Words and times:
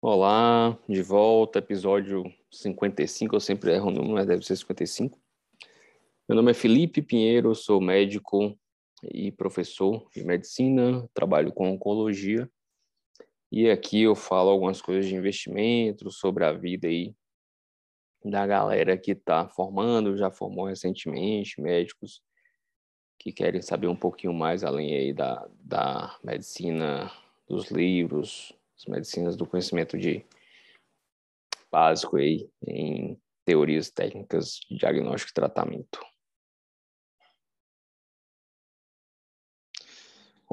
Olá, 0.00 0.78
de 0.88 1.02
volta, 1.02 1.58
episódio 1.58 2.22
55, 2.52 3.34
eu 3.34 3.40
sempre 3.40 3.72
erro 3.72 3.88
o 3.88 3.90
número, 3.90 4.14
mas 4.14 4.26
deve 4.26 4.46
ser 4.46 4.54
55. 4.54 5.18
Meu 6.28 6.36
nome 6.36 6.52
é 6.52 6.54
Felipe 6.54 7.02
Pinheiro, 7.02 7.52
sou 7.56 7.80
médico 7.80 8.56
e 9.02 9.32
professor 9.32 10.08
de 10.14 10.22
medicina, 10.22 11.04
trabalho 11.12 11.52
com 11.52 11.68
oncologia, 11.68 12.48
e 13.52 13.70
aqui 13.70 14.02
eu 14.02 14.14
falo 14.14 14.48
algumas 14.48 14.80
coisas 14.80 15.06
de 15.06 15.14
investimento, 15.14 16.10
sobre 16.10 16.42
a 16.42 16.52
vida 16.52 16.88
aí 16.88 17.14
da 18.24 18.46
galera 18.46 18.96
que 18.96 19.12
está 19.12 19.46
formando, 19.46 20.16
já 20.16 20.30
formou 20.30 20.64
recentemente, 20.64 21.60
médicos 21.60 22.22
que 23.18 23.30
querem 23.30 23.60
saber 23.60 23.88
um 23.88 23.96
pouquinho 23.96 24.32
mais 24.32 24.64
além 24.64 24.94
aí 24.94 25.12
da, 25.12 25.46
da 25.60 26.18
medicina, 26.24 27.12
dos 27.46 27.70
livros, 27.70 28.52
as 28.74 28.86
medicinas 28.86 29.36
do 29.36 29.46
conhecimento 29.46 29.98
de 29.98 30.24
básico 31.70 32.16
aí 32.16 32.48
em 32.66 33.20
teorias 33.44 33.90
técnicas 33.90 34.60
de 34.66 34.78
diagnóstico 34.78 35.30
e 35.30 35.34
tratamento. 35.34 36.11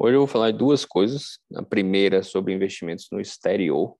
Hoje 0.02 0.14
eu 0.14 0.20
vou 0.20 0.26
falar 0.26 0.50
de 0.50 0.56
duas 0.56 0.86
coisas. 0.86 1.38
A 1.54 1.62
primeira 1.62 2.16
é 2.16 2.22
sobre 2.22 2.54
investimentos 2.54 3.06
no 3.12 3.20
exterior. 3.20 3.98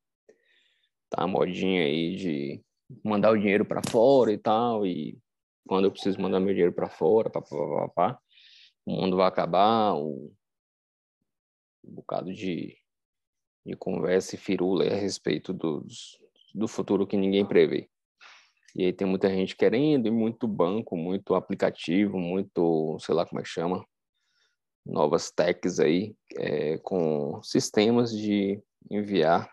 Tá 1.10 1.24
a 1.24 1.26
modinha 1.26 1.82
aí 1.82 2.16
de 2.16 2.62
mandar 3.04 3.30
o 3.30 3.36
dinheiro 3.36 3.66
para 3.66 3.82
fora 3.86 4.32
e 4.32 4.38
tal 4.38 4.86
e 4.86 5.18
quando 5.68 5.84
eu 5.84 5.90
preciso 5.90 6.18
mandar 6.18 6.40
meu 6.40 6.54
dinheiro 6.54 6.72
para 6.72 6.88
fora, 6.88 7.28
pá, 7.28 7.42
pá, 7.42 7.48
pá, 7.50 7.88
pá, 7.88 8.18
o 8.86 8.92
mundo 8.92 9.14
vai 9.14 9.28
acabar, 9.28 9.94
um, 9.94 10.32
um 11.84 11.92
bocado 11.92 12.32
de 12.32 12.78
de 13.66 13.76
conversa 13.76 14.36
e 14.36 14.38
firula 14.38 14.86
a 14.86 14.96
respeito 14.96 15.52
dos, 15.52 16.18
do 16.54 16.66
futuro 16.66 17.06
que 17.06 17.14
ninguém 17.14 17.44
prevê. 17.44 17.90
E 18.74 18.86
aí 18.86 18.92
tem 18.92 19.06
muita 19.06 19.28
gente 19.28 19.54
querendo, 19.54 20.08
e 20.08 20.10
muito 20.10 20.48
banco, 20.48 20.96
muito 20.96 21.34
aplicativo, 21.34 22.18
muito, 22.18 22.96
sei 23.00 23.14
lá 23.14 23.26
como 23.26 23.38
é 23.38 23.42
que 23.42 23.50
chama, 23.50 23.84
novas 24.84 25.30
techs 25.30 25.78
aí, 25.78 26.14
é, 26.36 26.78
com 26.78 27.42
sistemas 27.42 28.10
de 28.16 28.62
enviar 28.90 29.50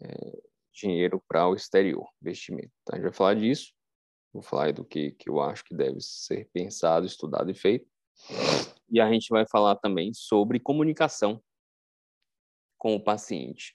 é, 0.00 0.42
dinheiro 0.72 1.22
para 1.28 1.48
o 1.48 1.54
exterior, 1.54 2.06
investimento. 2.22 2.72
Então, 2.82 2.94
a 2.94 2.96
gente 2.96 3.04
vai 3.04 3.12
falar 3.12 3.34
disso, 3.34 3.72
vou 4.32 4.42
falar 4.42 4.72
do 4.72 4.84
que, 4.84 5.12
que 5.12 5.28
eu 5.28 5.40
acho 5.40 5.64
que 5.64 5.74
deve 5.74 6.00
ser 6.00 6.48
pensado, 6.52 7.06
estudado 7.06 7.50
e 7.50 7.54
feito. 7.54 7.86
E 8.90 9.00
a 9.00 9.10
gente 9.10 9.28
vai 9.30 9.46
falar 9.46 9.76
também 9.76 10.12
sobre 10.12 10.58
comunicação, 10.58 11.42
com 12.78 12.94
o 12.94 13.02
paciente. 13.02 13.74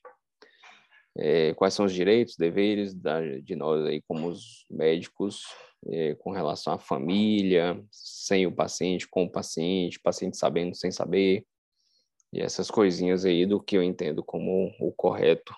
É, 1.17 1.53
quais 1.53 1.73
são 1.73 1.85
os 1.85 1.94
direitos, 1.94 2.35
deveres 2.35 2.94
da, 2.94 3.21
de 3.39 3.55
nós 3.55 3.85
aí 3.85 4.02
como 4.02 4.27
os 4.27 4.66
médicos 4.69 5.45
é, 5.88 6.16
com 6.16 6.31
relação 6.31 6.73
à 6.73 6.77
família, 6.77 7.81
sem 7.91 8.45
o 8.45 8.52
paciente, 8.52 9.08
com 9.08 9.23
o 9.23 9.31
paciente, 9.31 9.99
paciente 9.99 10.38
sabendo 10.38 10.75
sem 10.75 10.91
saber, 10.91 11.45
e 12.33 12.41
essas 12.41 12.69
coisinhas 12.69 13.23
aí 13.23 13.45
do 13.45 13.61
que 13.61 13.77
eu 13.77 13.83
entendo 13.83 14.21
como 14.23 14.75
o 14.80 14.91
correto 14.91 15.55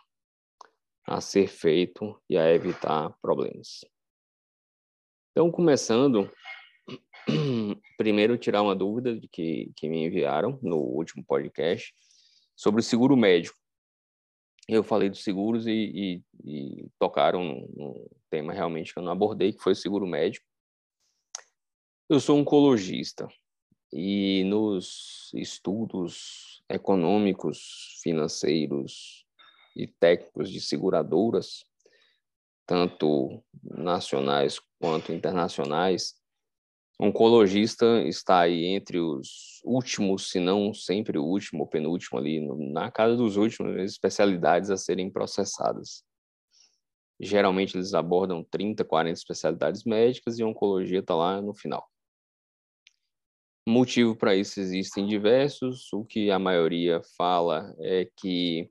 a 1.06 1.20
ser 1.22 1.48
feito 1.48 2.22
e 2.30 2.38
a 2.38 2.54
evitar 2.54 3.16
problemas. 3.22 3.86
Então, 5.32 5.50
começando, 5.50 6.30
primeiro 7.98 8.38
tirar 8.38 8.62
uma 8.62 8.76
dúvida 8.76 9.20
que, 9.32 9.72
que 9.76 9.88
me 9.88 10.06
enviaram 10.06 10.60
no 10.62 10.78
último 10.78 11.24
podcast, 11.24 11.94
sobre 12.56 12.82
o 12.82 12.84
seguro 12.84 13.16
médico. 13.16 13.58
Eu 14.68 14.84
falei 14.84 15.10
dos 15.10 15.24
seguros 15.24 15.66
e, 15.66 15.72
e, 15.72 16.24
e 16.44 16.90
tocaram 17.00 17.44
num 17.44 18.06
tema 18.30 18.52
realmente 18.52 18.94
que 18.94 19.00
eu 19.00 19.04
não 19.04 19.14
abordei, 19.14 19.54
que 19.54 19.62
foi 19.62 19.72
o 19.72 19.76
seguro 19.76 20.06
médico. 20.06 20.46
Eu 22.10 22.20
sou 22.20 22.38
oncologista 22.38 23.28
e 23.92 24.44
nos 24.44 25.32
estudos 25.34 26.62
econômicos, 26.70 28.00
financeiros 28.02 29.26
e 29.76 29.88
técnicos 29.88 30.52
de 30.52 30.60
seguradoras, 30.60 31.64
tanto 32.66 33.42
nacionais 33.64 34.60
quanto 34.80 35.14
internacionais, 35.14 36.16
oncologista 37.00 38.02
está 38.08 38.40
aí 38.40 38.66
entre 38.66 39.00
os 39.00 39.62
últimos, 39.64 40.30
se 40.30 40.40
não 40.40 40.74
sempre 40.74 41.18
o 41.18 41.24
último 41.24 41.62
ou 41.62 41.68
penúltimo 41.68 42.18
ali, 42.18 42.40
na 42.72 42.92
casa 42.92 43.16
dos 43.16 43.38
últimos 43.38 43.76
especialidades 43.78 44.70
a 44.70 44.78
serem 44.78 45.10
processadas. 45.10 46.04
Geralmente 47.20 47.76
eles 47.76 47.94
abordam 47.94 48.44
30, 48.44 48.84
40 48.84 49.18
especialidades 49.18 49.84
médicas 49.84 50.38
e 50.40 50.44
oncologia 50.44 51.00
está 51.00 51.16
lá 51.16 51.42
no 51.42 51.54
final. 51.54 51.88
Motivo 53.68 54.16
para 54.16 54.36
isso 54.36 54.60
existem 54.60 55.06
diversos. 55.06 55.92
O 55.92 56.06
que 56.06 56.32
a 56.32 56.40
maioria 56.40 57.02
fala 57.18 57.76
é 57.80 58.08
que 58.16 58.70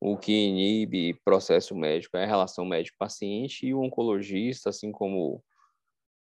o 0.00 0.16
que 0.16 0.32
inibe 0.32 1.14
processo 1.24 1.76
médico 1.76 2.16
é 2.16 2.24
a 2.24 2.26
relação 2.26 2.64
médico-paciente 2.64 3.64
e 3.66 3.72
o 3.72 3.80
oncologista, 3.80 4.70
assim 4.70 4.90
como 4.90 5.44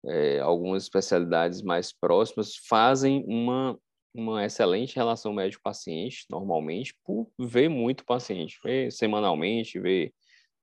é, 0.06 0.38
algumas 0.40 0.84
especialidades 0.84 1.62
mais 1.62 1.92
próximas 1.92 2.56
fazem 2.68 3.24
uma, 3.26 3.78
uma 4.14 4.44
excelente 4.44 4.94
relação 4.96 5.32
médico-paciente, 5.32 6.24
normalmente, 6.30 6.94
por 7.04 7.28
ver 7.38 7.68
muito 7.68 8.04
paciente, 8.04 8.58
ver 8.62 8.92
semanalmente, 8.92 9.80
ver 9.80 10.12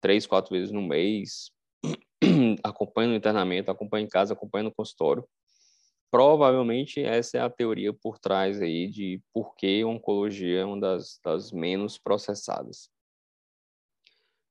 três, 0.02 0.26
quatro 0.26 0.56
vezes 0.56 0.72
no 0.72 0.81
mês, 0.81 1.52
acompanha 2.64 3.09
no 3.09 3.16
internamento, 3.16 3.72
acompanha 3.72 4.06
em 4.06 4.09
casa, 4.09 4.34
acompanha 4.34 4.64
no 4.64 4.74
consultório. 4.74 5.28
Provavelmente 6.12 7.02
essa 7.02 7.38
é 7.38 7.42
a 7.42 7.50
teoria 7.50 7.92
por 7.92 8.20
trás 8.20 8.62
aí 8.62 8.88
de 8.88 9.20
por 9.34 9.56
que 9.56 9.81
a 9.81 9.88
oncologia 9.88 10.60
é 10.60 10.66
uma 10.66 10.80
das, 10.80 11.20
das 11.24 11.52
menos 11.52 11.98
processadas. 11.98 12.88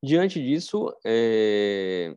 Diante 0.05 0.43
disso, 0.43 0.93
é, 1.07 2.17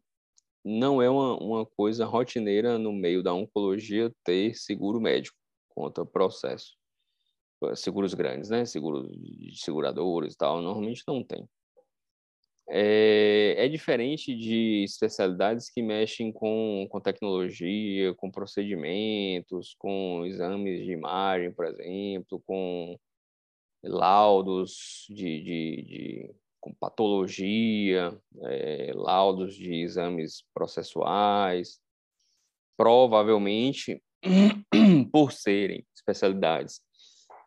não 0.65 0.99
é 0.99 1.07
uma, 1.07 1.37
uma 1.37 1.65
coisa 1.65 2.05
rotineira 2.05 2.79
no 2.79 2.91
meio 2.91 3.21
da 3.21 3.31
oncologia 3.31 4.11
ter 4.23 4.55
seguro 4.55 4.99
médico 4.99 5.37
contra 5.69 6.03
processo. 6.03 6.75
Seguros 7.75 8.15
grandes, 8.15 8.49
né? 8.49 8.65
Seguros 8.65 9.07
de 9.11 9.55
seguradores 9.57 10.33
e 10.33 10.37
tal, 10.37 10.61
normalmente 10.61 11.03
não 11.07 11.23
tem. 11.23 11.47
É, 12.67 13.55
é, 13.59 13.67
diferente 13.69 14.35
de 14.35 14.83
especialidades 14.83 15.69
que 15.69 15.83
mexem 15.83 16.31
com, 16.31 16.87
com 16.89 16.99
tecnologia, 16.99 18.13
com 18.15 18.31
procedimentos, 18.31 19.75
com 19.77 20.25
exames 20.25 20.83
de 20.83 20.91
imagem, 20.91 21.51
por 21.51 21.65
exemplo, 21.65 22.41
com 22.43 22.97
laudos 23.83 25.05
de, 25.09 25.43
de, 25.43 25.81
de 25.83 26.35
com 26.65 26.73
patologia, 26.73 28.19
é, 28.45 28.91
laudos 28.95 29.53
de 29.53 29.71
exames 29.83 30.43
processuais, 30.51 31.79
provavelmente 32.75 34.01
por 35.13 35.31
serem 35.31 35.85
especialidades 35.95 36.81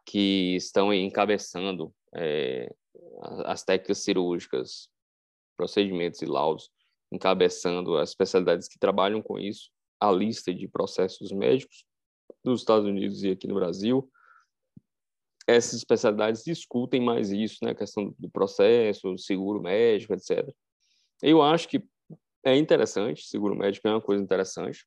que 0.07 0.55
estão 0.55 0.95
encabeçando 0.95 1.93
é, 2.15 2.73
as 3.45 3.65
técnicas 3.65 3.99
cirúrgicas, 4.05 4.89
procedimentos 5.57 6.23
e 6.23 6.27
laudos, 6.27 6.71
encabeçando 7.11 7.97
as 7.97 8.11
especialidades 8.11 8.69
que 8.69 8.79
trabalham 8.79 9.21
com 9.21 9.37
isso, 9.37 9.69
a 10.01 10.13
lista 10.13 10.55
de 10.55 10.69
processos 10.69 11.33
médicos 11.33 11.85
dos 12.45 12.61
Estados 12.61 12.87
Unidos 12.87 13.25
e 13.25 13.33
aqui 13.33 13.49
no 13.49 13.57
Brasil, 13.57 14.09
essas 15.49 15.75
especialidades 15.75 16.45
discutem 16.45 17.01
mais 17.01 17.33
isso, 17.33 17.65
né? 17.65 17.71
A 17.71 17.75
questão 17.75 18.15
do 18.19 18.31
processo, 18.31 19.17
seguro 19.17 19.63
médico, 19.63 20.13
etc. 20.13 20.47
Eu 21.23 21.41
acho 21.41 21.67
que 21.67 21.83
é 22.45 22.55
interessante, 22.55 23.25
seguro 23.25 23.57
médico 23.57 23.89
é 23.89 23.93
uma 23.93 24.01
coisa 24.01 24.23
interessante. 24.23 24.87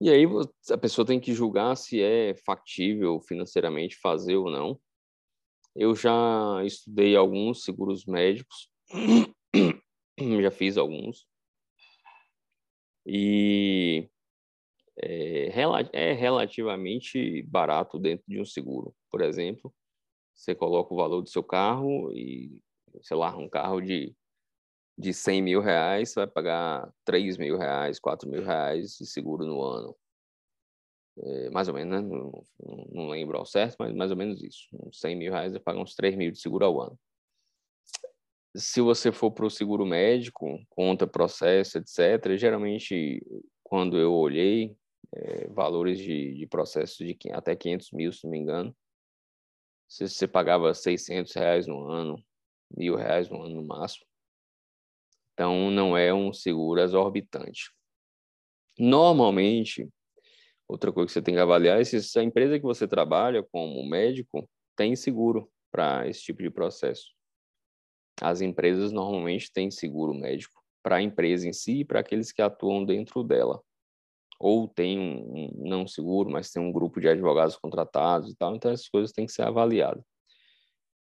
E 0.00 0.10
aí 0.10 0.24
a 0.70 0.76
pessoa 0.76 1.06
tem 1.06 1.18
que 1.18 1.32
julgar 1.32 1.74
se 1.76 2.02
é 2.02 2.34
factível 2.34 3.20
financeiramente 3.22 3.96
fazer 3.96 4.36
ou 4.36 4.50
não. 4.50 4.78
Eu 5.74 5.94
já 5.94 6.62
estudei 6.62 7.16
alguns 7.16 7.64
seguros 7.64 8.04
médicos, 8.04 8.68
já 10.42 10.50
fiz 10.50 10.76
alguns. 10.76 11.26
E 13.06 14.08
é, 14.96 15.50
é 15.92 16.12
relativamente 16.12 17.42
barato 17.42 17.98
dentro 17.98 18.24
de 18.28 18.40
um 18.40 18.44
seguro. 18.44 18.94
Por 19.10 19.20
exemplo, 19.20 19.72
você 20.34 20.54
coloca 20.54 20.92
o 20.92 20.96
valor 20.96 21.22
do 21.22 21.28
seu 21.28 21.42
carro 21.42 22.12
e 22.12 22.60
sei 23.02 23.16
lá, 23.16 23.36
um 23.36 23.48
carro 23.48 23.80
de, 23.80 24.14
de 24.96 25.12
100 25.12 25.42
mil 25.42 25.60
reais, 25.60 26.10
você 26.10 26.20
vai 26.20 26.26
pagar 26.26 26.92
3 27.04 27.36
mil 27.36 27.56
reais, 27.56 27.98
4 27.98 28.28
mil 28.28 28.44
reais 28.44 28.96
de 28.96 29.06
seguro 29.06 29.44
no 29.44 29.62
ano. 29.62 29.96
É, 31.16 31.50
mais 31.50 31.68
ou 31.68 31.74
menos, 31.74 31.92
né? 31.92 32.00
Não, 32.00 32.44
não, 32.92 33.08
lembro 33.08 33.38
ao 33.38 33.46
certo, 33.46 33.76
mas 33.78 33.94
mais 33.94 34.10
ou 34.10 34.16
menos 34.16 34.42
isso. 34.42 34.68
Uns 34.72 34.98
100 34.98 35.16
mil 35.16 35.32
reais, 35.32 35.52
vai 35.52 35.60
pagar 35.60 35.80
uns 35.80 35.94
3 35.94 36.16
mil 36.16 36.30
de 36.30 36.40
seguro 36.40 36.64
ao 36.64 36.80
ano. 36.80 36.98
Se 38.56 38.80
você 38.80 39.10
for 39.12 39.30
para 39.32 39.46
o 39.46 39.50
seguro 39.50 39.84
médico, 39.84 40.60
conta, 40.70 41.06
processo, 41.06 41.78
etc., 41.78 42.36
geralmente, 42.36 43.20
quando 43.64 43.98
eu 43.98 44.12
olhei, 44.12 44.76
é, 45.14 45.48
valores 45.48 45.98
de, 45.98 46.34
de 46.34 46.46
processo 46.46 47.04
de 47.04 47.16
até 47.32 47.54
500 47.54 47.92
mil, 47.92 48.12
se 48.12 48.24
não 48.24 48.30
me 48.30 48.38
engano, 48.38 48.76
se 49.88 50.08
você 50.08 50.26
pagava 50.26 50.74
600 50.74 51.32
reais 51.34 51.66
no 51.66 51.88
ano, 51.88 52.16
mil 52.76 52.96
reais 52.96 53.28
no 53.28 53.42
ano 53.42 53.56
no 53.56 53.66
máximo. 53.66 54.06
Então, 55.32 55.70
não 55.70 55.96
é 55.96 56.12
um 56.12 56.32
seguro 56.32 56.80
exorbitante. 56.80 57.72
Normalmente, 58.78 59.88
outra 60.68 60.92
coisa 60.92 61.06
que 61.06 61.12
você 61.12 61.22
tem 61.22 61.34
que 61.34 61.40
avaliar 61.40 61.80
é 61.80 61.84
se 61.84 62.18
a 62.18 62.22
empresa 62.22 62.58
que 62.58 62.64
você 62.64 62.88
trabalha 62.88 63.42
como 63.42 63.88
médico 63.88 64.48
tem 64.76 64.96
seguro 64.96 65.50
para 65.70 66.08
esse 66.08 66.22
tipo 66.22 66.42
de 66.42 66.50
processo. 66.50 67.12
As 68.20 68.40
empresas 68.40 68.92
normalmente 68.92 69.52
têm 69.52 69.70
seguro 69.70 70.14
médico 70.14 70.62
para 70.82 70.96
a 70.96 71.02
empresa 71.02 71.48
em 71.48 71.52
si 71.52 71.80
e 71.80 71.84
para 71.84 72.00
aqueles 72.00 72.30
que 72.30 72.42
atuam 72.42 72.84
dentro 72.84 73.22
dela. 73.24 73.62
Ou 74.38 74.68
tem 74.68 74.98
um, 74.98 75.50
não 75.56 75.86
seguro, 75.86 76.30
mas 76.30 76.50
tem 76.50 76.62
um 76.62 76.72
grupo 76.72 77.00
de 77.00 77.08
advogados 77.08 77.56
contratados 77.56 78.30
e 78.30 78.36
tal, 78.36 78.54
então 78.54 78.70
essas 78.70 78.88
coisas 78.88 79.12
têm 79.12 79.26
que 79.26 79.32
ser 79.32 79.42
avaliadas. 79.42 80.04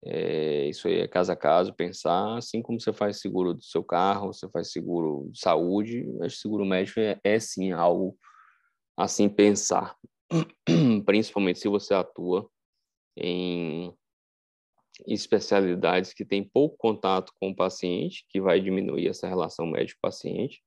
É, 0.06 0.68
isso 0.68 0.88
aí 0.88 1.00
é 1.00 1.08
caso 1.08 1.32
a 1.32 1.36
caso, 1.36 1.74
pensar, 1.74 2.38
assim 2.38 2.62
como 2.62 2.80
você 2.80 2.92
faz 2.92 3.22
seguro 3.22 3.54
do 3.54 3.64
seu 3.64 3.84
carro, 3.84 4.34
você 4.34 4.50
faz 4.50 4.72
seguro 4.72 5.30
de 5.32 5.40
saúde, 5.40 6.06
que 6.22 6.30
seguro 6.30 6.66
médico 6.66 7.00
é, 7.00 7.20
é 7.24 7.40
sim 7.40 7.72
algo 7.72 8.18
assim 8.98 9.30
pensar, 9.30 9.96
principalmente 11.06 11.60
se 11.60 11.70
você 11.70 11.94
atua 11.94 12.50
em 13.16 13.94
especialidades 15.08 16.14
que 16.14 16.26
têm 16.26 16.44
pouco 16.44 16.78
contato 16.78 17.32
com 17.40 17.50
o 17.50 17.56
paciente, 17.56 18.26
que 18.30 18.42
vai 18.42 18.60
diminuir 18.60 19.08
essa 19.08 19.28
relação 19.28 19.66
médico-paciente, 19.66 20.62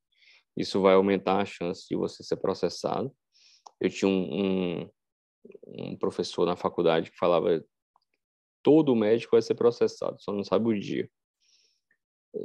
isso 0.56 0.80
vai 0.80 0.94
aumentar 0.94 1.40
a 1.40 1.44
chance 1.44 1.86
de 1.88 1.96
você 1.96 2.22
ser 2.22 2.36
processado. 2.36 3.12
Eu 3.80 3.90
tinha 3.90 4.08
um, 4.08 4.80
um, 4.80 4.90
um 5.66 5.96
professor 5.96 6.46
na 6.46 6.56
faculdade 6.56 7.10
que 7.10 7.18
falava 7.18 7.62
todo 8.62 8.96
médico 8.96 9.32
vai 9.32 9.42
ser 9.42 9.54
processado, 9.54 10.16
só 10.20 10.32
não 10.32 10.42
sabe 10.42 10.68
o 10.68 10.80
dia. 10.80 11.08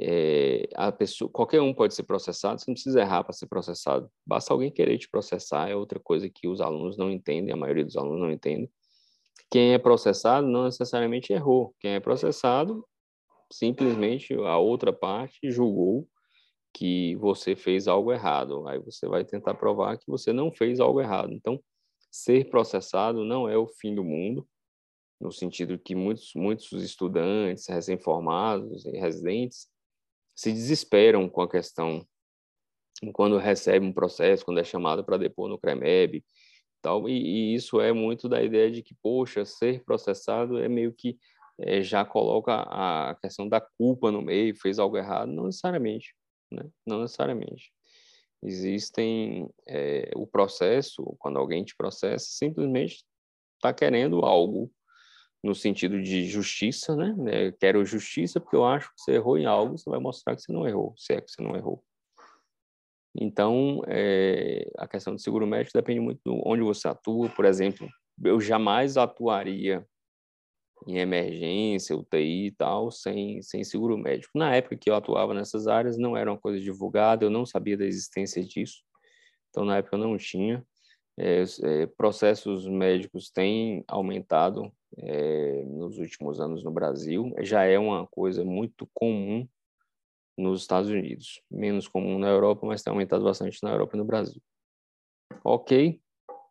É, 0.00 0.68
a 0.74 0.92
pessoa, 0.92 1.30
qualquer 1.30 1.60
um 1.60 1.74
pode 1.74 1.94
ser 1.94 2.04
processado, 2.04 2.60
você 2.60 2.70
não 2.70 2.74
precisa 2.74 3.00
errar 3.00 3.24
para 3.24 3.32
ser 3.32 3.46
processado. 3.46 4.10
Basta 4.24 4.52
alguém 4.52 4.70
querer 4.70 4.98
te 4.98 5.08
processar, 5.08 5.68
é 5.68 5.74
outra 5.74 5.98
coisa 5.98 6.30
que 6.30 6.46
os 6.46 6.60
alunos 6.60 6.96
não 6.96 7.10
entendem, 7.10 7.52
a 7.52 7.56
maioria 7.56 7.84
dos 7.84 7.96
alunos 7.96 8.20
não 8.20 8.30
entende. 8.30 8.70
Quem 9.50 9.74
é 9.74 9.78
processado 9.78 10.46
não 10.46 10.64
necessariamente 10.64 11.32
errou. 11.32 11.74
Quem 11.80 11.92
é 11.92 12.00
processado, 12.00 12.86
simplesmente 13.52 14.32
a 14.32 14.56
outra 14.56 14.92
parte 14.92 15.50
julgou 15.50 16.08
que 16.74 17.16
você 17.16 17.54
fez 17.54 17.86
algo 17.86 18.12
errado. 18.12 18.66
Aí 18.66 18.78
você 18.78 19.06
vai 19.06 19.24
tentar 19.24 19.54
provar 19.54 19.98
que 19.98 20.06
você 20.06 20.32
não 20.32 20.50
fez 20.50 20.80
algo 20.80 21.00
errado. 21.00 21.32
Então, 21.32 21.62
ser 22.10 22.48
processado 22.50 23.24
não 23.24 23.48
é 23.48 23.56
o 23.56 23.66
fim 23.66 23.94
do 23.94 24.04
mundo 24.04 24.46
no 25.20 25.30
sentido 25.30 25.78
que 25.78 25.94
muitos, 25.94 26.32
muitos 26.34 26.72
estudantes 26.72 27.68
recém-formados 27.68 28.84
e 28.84 28.90
residentes 28.98 29.68
se 30.34 30.52
desesperam 30.52 31.28
com 31.28 31.42
a 31.42 31.48
questão 31.48 32.04
quando 33.12 33.38
recebe 33.38 33.86
um 33.86 33.92
processo, 33.92 34.44
quando 34.44 34.58
é 34.58 34.64
chamado 34.64 35.04
para 35.04 35.16
depor 35.16 35.48
no 35.48 35.58
CREMEB, 35.58 36.24
tal, 36.80 37.08
e, 37.08 37.12
e, 37.12 37.54
isso 37.54 37.80
é 37.80 37.92
muito 37.92 38.28
da 38.28 38.42
ideia 38.42 38.70
de 38.70 38.82
que, 38.82 38.94
poxa, 39.02 39.44
ser 39.44 39.82
processado 39.84 40.58
é 40.58 40.68
meio 40.68 40.92
que 40.92 41.18
é, 41.60 41.82
já 41.82 42.04
coloca 42.04 42.54
a 42.54 43.16
questão 43.20 43.48
da 43.48 43.60
culpa 43.60 44.10
no 44.10 44.22
meio, 44.22 44.56
fez 44.56 44.78
algo 44.78 44.96
errado, 44.96 45.32
não 45.32 45.46
necessariamente, 45.46 46.14
né? 46.52 46.68
Não 46.86 47.00
necessariamente. 47.00 47.72
Existem 48.42 49.48
é, 49.68 50.10
o 50.16 50.26
processo, 50.26 51.14
quando 51.18 51.38
alguém 51.38 51.64
te 51.64 51.76
processa, 51.76 52.26
simplesmente 52.28 53.04
está 53.56 53.72
querendo 53.72 54.24
algo 54.24 54.70
no 55.42 55.54
sentido 55.54 56.00
de 56.02 56.26
justiça, 56.26 56.94
né? 56.96 57.14
É, 57.28 57.52
quero 57.52 57.84
justiça 57.84 58.40
porque 58.40 58.56
eu 58.56 58.64
acho 58.64 58.88
que 58.88 59.00
você 59.00 59.12
errou 59.12 59.38
em 59.38 59.46
algo, 59.46 59.76
você 59.76 59.88
vai 59.88 59.98
mostrar 59.98 60.36
que 60.36 60.42
você 60.42 60.52
não 60.52 60.66
errou, 60.66 60.94
se 60.96 61.14
é 61.14 61.20
que 61.20 61.30
você 61.30 61.42
não 61.42 61.56
errou. 61.56 61.84
Então, 63.14 63.82
é, 63.86 64.70
a 64.78 64.88
questão 64.88 65.14
do 65.14 65.20
seguro 65.20 65.46
médico 65.46 65.76
depende 65.76 66.00
muito 66.00 66.20
de 66.24 66.42
onde 66.44 66.62
você 66.62 66.88
atua. 66.88 67.28
Por 67.28 67.44
exemplo, 67.44 67.88
eu 68.24 68.40
jamais 68.40 68.96
atuaria 68.96 69.86
em 70.86 70.98
emergência, 70.98 71.96
UTI 71.96 72.46
e 72.46 72.50
tal, 72.52 72.90
sem, 72.90 73.42
sem 73.42 73.64
seguro 73.64 73.96
médico. 73.98 74.36
Na 74.36 74.54
época 74.54 74.76
que 74.76 74.90
eu 74.90 74.94
atuava 74.94 75.34
nessas 75.34 75.66
áreas, 75.66 75.96
não 75.98 76.16
era 76.16 76.30
uma 76.30 76.38
coisa 76.38 76.60
divulgada, 76.60 77.24
eu 77.24 77.30
não 77.30 77.46
sabia 77.46 77.76
da 77.76 77.84
existência 77.84 78.42
disso. 78.42 78.82
Então, 79.50 79.64
na 79.64 79.78
época, 79.78 79.96
eu 79.96 80.00
não 80.00 80.16
tinha. 80.16 80.64
É, 81.18 81.42
é, 81.62 81.86
processos 81.86 82.66
médicos 82.66 83.30
têm 83.30 83.84
aumentado 83.86 84.72
é, 84.98 85.62
nos 85.64 85.98
últimos 85.98 86.40
anos 86.40 86.64
no 86.64 86.70
Brasil. 86.70 87.32
Já 87.40 87.64
é 87.64 87.78
uma 87.78 88.06
coisa 88.06 88.44
muito 88.44 88.88
comum 88.94 89.46
nos 90.36 90.62
Estados 90.62 90.90
Unidos, 90.90 91.42
menos 91.50 91.86
comum 91.86 92.18
na 92.18 92.28
Europa, 92.28 92.66
mas 92.66 92.82
tem 92.82 92.90
aumentado 92.90 93.24
bastante 93.24 93.58
na 93.62 93.70
Europa 93.70 93.96
e 93.96 93.98
no 93.98 94.04
Brasil. 94.04 94.42
Ok, 95.44 96.00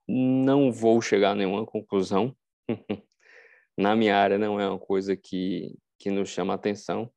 não 0.08 0.72
vou 0.72 1.02
chegar 1.02 1.32
a 1.32 1.36
nenhuma 1.36 1.66
conclusão. 1.66 2.36
na 3.78 3.96
minha 3.96 4.18
área 4.18 4.38
não 4.38 4.60
é 4.60 4.68
uma 4.68 4.80
coisa 4.80 5.16
que, 5.16 5.78
que 5.98 6.10
nos 6.10 6.30
chama 6.30 6.54
atenção, 6.54 7.12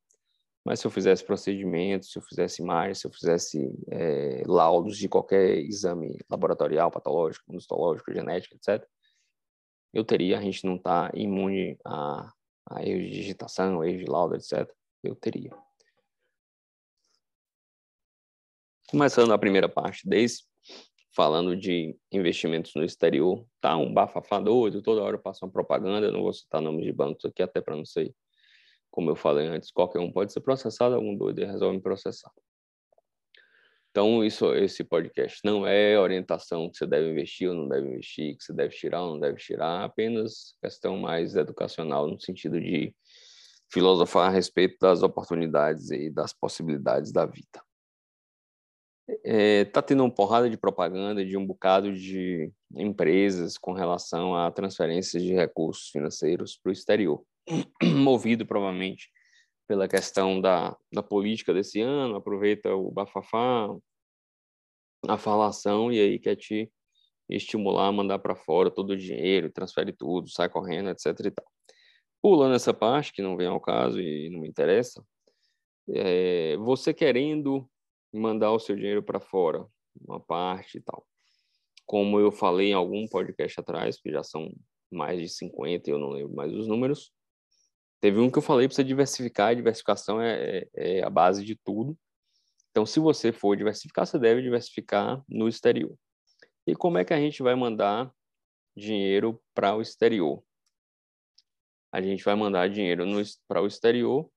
mas 0.65 0.79
se 0.79 0.87
eu 0.87 0.91
fizesse 0.91 1.23
procedimentos, 1.23 2.11
se 2.11 2.17
eu 2.17 2.23
fizesse 2.23 2.61
imagens, 2.61 2.99
se 2.99 3.07
eu 3.07 3.11
fizesse 3.11 3.71
é, 3.91 4.41
laudos 4.47 4.97
de 4.97 5.07
qualquer 5.07 5.59
exame 5.59 6.17
laboratorial, 6.27 6.89
patológico, 6.89 7.55
histológico, 7.55 8.11
genético, 8.11 8.55
etc., 8.55 8.83
eu 9.93 10.03
teria, 10.03 10.39
a 10.39 10.41
gente 10.41 10.65
não 10.65 10.75
está 10.75 11.11
imune 11.13 11.77
a, 11.85 12.33
a 12.69 12.83
erros 12.83 13.03
de 13.03 13.11
digitação, 13.11 13.83
erros 13.83 14.03
de 14.03 14.11
laudo, 14.11 14.35
etc., 14.35 14.69
eu 15.03 15.15
teria. 15.15 15.55
Começando 18.89 19.33
a 19.33 19.37
primeira 19.37 19.69
parte 19.69 20.07
desse, 20.07 20.45
falando 21.15 21.55
de 21.55 21.97
investimentos 22.11 22.73
no 22.75 22.83
exterior, 22.83 23.45
tá 23.61 23.77
um 23.77 23.93
bafafá 23.93 24.39
doido, 24.39 24.81
toda 24.81 25.01
hora 25.01 25.17
passa 25.17 25.45
uma 25.45 25.51
propaganda, 25.51 26.11
não 26.11 26.23
vou 26.23 26.33
citar 26.33 26.61
nomes 26.61 26.83
de 26.83 26.91
bancos 26.91 27.23
aqui, 27.25 27.41
até 27.41 27.61
para 27.61 27.75
não 27.75 27.85
ser 27.85 28.13
como 28.95 29.09
eu 29.09 29.15
falei 29.15 29.45
antes, 29.47 29.71
qualquer 29.71 29.99
um 29.99 30.09
pode 30.09 30.31
ser 30.31 30.39
processado, 30.39 30.95
algum 30.95 31.17
doido 31.17 31.45
resolve 31.45 31.75
me 31.75 31.83
processar. 31.83 32.31
Então, 33.91 34.23
isso, 34.23 34.53
esse 34.55 34.85
podcast 34.85 35.41
não 35.43 35.67
é 35.67 35.99
orientação 35.99 36.69
que 36.69 36.77
você 36.77 36.85
deve 36.85 37.11
investir 37.11 37.49
ou 37.49 37.55
não 37.55 37.67
deve 37.67 37.87
investir, 37.89 38.37
que 38.37 38.43
você 38.43 38.53
deve 38.53 38.73
tirar 38.73 39.03
ou 39.03 39.11
não 39.11 39.19
deve 39.19 39.37
tirar, 39.37 39.83
apenas 39.83 40.55
questão 40.61 40.97
mais 40.97 41.35
educacional, 41.35 42.07
no 42.07 42.19
sentido 42.19 42.59
de 42.59 42.95
filosofar 43.69 44.29
a 44.29 44.33
respeito 44.33 44.77
das 44.79 45.03
oportunidades 45.03 45.91
e 45.91 46.09
das 46.09 46.31
possibilidades 46.31 47.11
da 47.11 47.25
vida. 47.25 47.64
É, 49.27 49.65
tá 49.65 49.81
tendo 49.81 50.03
uma 50.03 50.13
porrada 50.13 50.47
de 50.47 50.55
propaganda 50.55 51.25
de 51.25 51.35
um 51.35 51.45
bocado 51.45 51.91
de 51.91 52.51
empresas 52.75 53.57
com 53.57 53.73
relação 53.73 54.35
a 54.35 54.51
transferências 54.51 55.23
de 55.23 55.33
recursos 55.33 55.89
financeiros 55.89 56.59
para 56.61 56.69
o 56.69 56.73
exterior. 56.73 57.25
movido 57.83 58.45
provavelmente 58.45 59.09
pela 59.67 59.87
questão 59.87 60.39
da, 60.39 60.77
da 60.93 61.01
política 61.01 61.53
desse 61.53 61.81
ano, 61.81 62.15
aproveita 62.15 62.75
o 62.75 62.91
bafafá, 62.91 63.67
a 65.07 65.17
falação 65.17 65.91
e 65.91 65.99
aí 65.99 66.19
quer 66.19 66.35
te 66.35 66.71
estimular 67.27 67.87
a 67.87 67.91
mandar 67.91 68.19
para 68.19 68.35
fora 68.35 68.69
todo 68.69 68.91
o 68.91 68.97
dinheiro, 68.97 69.51
transfere 69.51 69.91
tudo, 69.91 70.29
sai 70.29 70.49
correndo, 70.49 70.89
etc 70.89 71.07
e 71.25 71.31
tal. 71.31 71.45
Pulando 72.21 72.55
essa 72.55 72.73
parte, 72.73 73.11
que 73.11 73.21
não 73.21 73.35
vem 73.35 73.47
ao 73.47 73.59
caso 73.59 73.99
e 73.99 74.29
não 74.29 74.41
me 74.41 74.47
interessa, 74.47 75.03
é, 75.89 76.57
você 76.57 76.93
querendo 76.93 77.67
mandar 78.13 78.51
o 78.51 78.59
seu 78.59 78.75
dinheiro 78.75 79.03
para 79.03 79.19
fora, 79.19 79.65
uma 80.07 80.19
parte 80.19 80.77
e 80.77 80.81
tal. 80.81 81.05
Como 81.85 82.19
eu 82.19 82.31
falei 82.31 82.69
em 82.69 82.73
algum 82.73 83.07
podcast 83.07 83.59
atrás, 83.59 83.99
que 83.99 84.11
já 84.11 84.23
são 84.23 84.51
mais 84.91 85.19
de 85.19 85.29
50, 85.29 85.89
eu 85.89 85.99
não 85.99 86.09
lembro 86.09 86.35
mais 86.35 86.53
os 86.53 86.67
números, 86.67 87.13
Teve 88.05 88.19
um 88.19 88.29
que 88.29 88.37
eu 88.37 88.41
falei 88.43 88.67
para 88.67 88.83
diversificar, 88.83 89.51
e 89.51 89.55
diversificação 89.55 90.21
é, 90.21 90.37
é, 90.37 90.69
é, 90.75 91.03
a 91.03 91.09
base 91.09 91.43
de 91.43 91.55
tudo. 91.55 91.97
Então, 92.69 92.85
se 92.85 92.99
você 92.99 93.31
for 93.31 93.55
diversificar, 93.55 94.05
você 94.05 94.19
deve 94.19 94.43
diversificar 94.43 95.23
no 95.27 95.47
exterior. 95.47 95.97
E 96.67 96.75
como 96.75 96.99
é 96.99 97.03
que 97.03 97.15
a 97.15 97.19
gente 97.19 97.41
vai 97.41 97.55
mandar 97.55 98.13
dinheiro 98.77 99.41
para 99.55 99.75
o 99.75 99.81
exterior? 99.81 100.43
A 101.91 101.99
gente 101.99 102.23
vai 102.23 102.35
mandar 102.35 102.69
dinheiro 102.69 103.05
para 103.47 103.59
o 103.59 103.65
exterior 103.65 104.29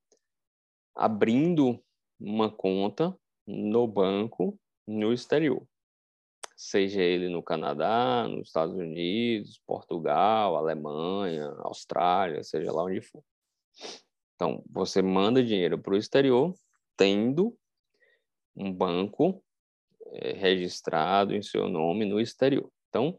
abrindo 0.97 1.79
uma 2.19 2.51
conta 2.51 3.15
no 3.49 3.87
banco 3.87 4.61
no 4.87 5.11
exterior, 5.11 5.67
seja 6.55 7.01
ele 7.01 7.31
no 7.31 7.43
Canadá, 7.43 8.29
nos 8.29 8.49
Estados 8.49 8.77
Unidos, 8.77 9.59
Portugal, 9.67 10.55
Alemanha, 10.55 11.47
Austrália, 11.61 12.43
seja 12.43 12.71
lá 12.71 12.85
onde 12.85 13.01
for. 13.01 13.25
Então, 14.35 14.63
você 14.71 15.01
manda 15.01 15.43
dinheiro 15.43 15.79
para 15.79 15.95
o 15.95 15.97
exterior, 15.97 16.55
tendo 16.95 17.57
um 18.55 18.71
banco 18.73 19.43
é, 20.13 20.33
registrado 20.33 21.35
em 21.35 21.43
seu 21.43 21.69
nome 21.69 22.05
no 22.05 22.21
exterior. 22.21 22.71
Então, 22.89 23.19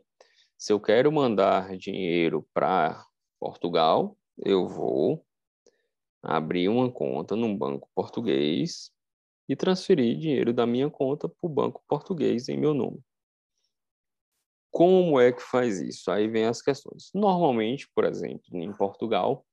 se 0.57 0.71
eu 0.71 0.79
quero 0.79 1.12
mandar 1.12 1.75
dinheiro 1.75 2.48
para 2.53 3.03
Portugal, 3.39 4.15
eu 4.38 4.67
vou 4.67 5.25
abrir 6.21 6.69
uma 6.69 6.91
conta 6.91 7.36
num 7.36 7.57
banco 7.57 7.89
português 7.95 8.91
e 9.50 9.56
transferir 9.56 10.15
dinheiro 10.15 10.53
da 10.53 10.68
minha 10.68 10.91
conta 10.91 11.27
para 11.27 11.48
o 11.48 11.50
banco 11.50 11.84
português 11.88 12.48
em 12.48 12.58
meu 12.58 12.75
nome. 12.75 13.03
Como 14.72 15.20
é 15.20 15.32
que 15.32 15.41
faz 15.41 15.82
isso? 15.82 16.12
Aí 16.12 16.27
vem 16.27 16.46
as 16.46 16.62
questões. 16.62 17.10
Normalmente, 17.15 17.89
por 17.96 18.06
exemplo, 18.06 18.46
em 18.53 18.72
Portugal, 18.72 19.44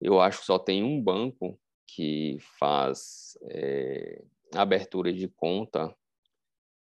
eu 0.00 0.18
acho 0.18 0.40
que 0.40 0.46
só 0.46 0.58
tem 0.58 0.82
um 0.82 1.02
banco 1.02 1.60
que 1.86 2.38
faz 2.58 3.36
é, 3.50 4.24
abertura 4.54 5.12
de 5.12 5.28
conta 5.28 5.94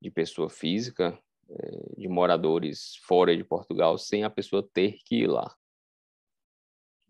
de 0.02 0.10
pessoa 0.10 0.50
física, 0.50 1.16
é, 1.48 1.96
de 1.98 2.08
moradores 2.08 2.96
fora 3.06 3.38
de 3.38 3.44
Portugal, 3.44 3.96
sem 4.00 4.24
a 4.24 4.30
pessoa 4.30 4.68
ter 4.74 4.98
que 5.06 5.18
ir 5.18 5.28
lá. 5.28 5.56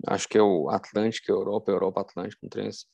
Acho 0.06 0.27
que 0.27 0.38
é 0.38 0.41
o 0.41 0.70
Atlântico, 0.70 1.32
Europa, 1.32 1.72
Europa 1.72 2.01
Atlântico, 2.01 2.46
um 2.46 2.50
trem 2.50 2.68
assim. 2.68 2.88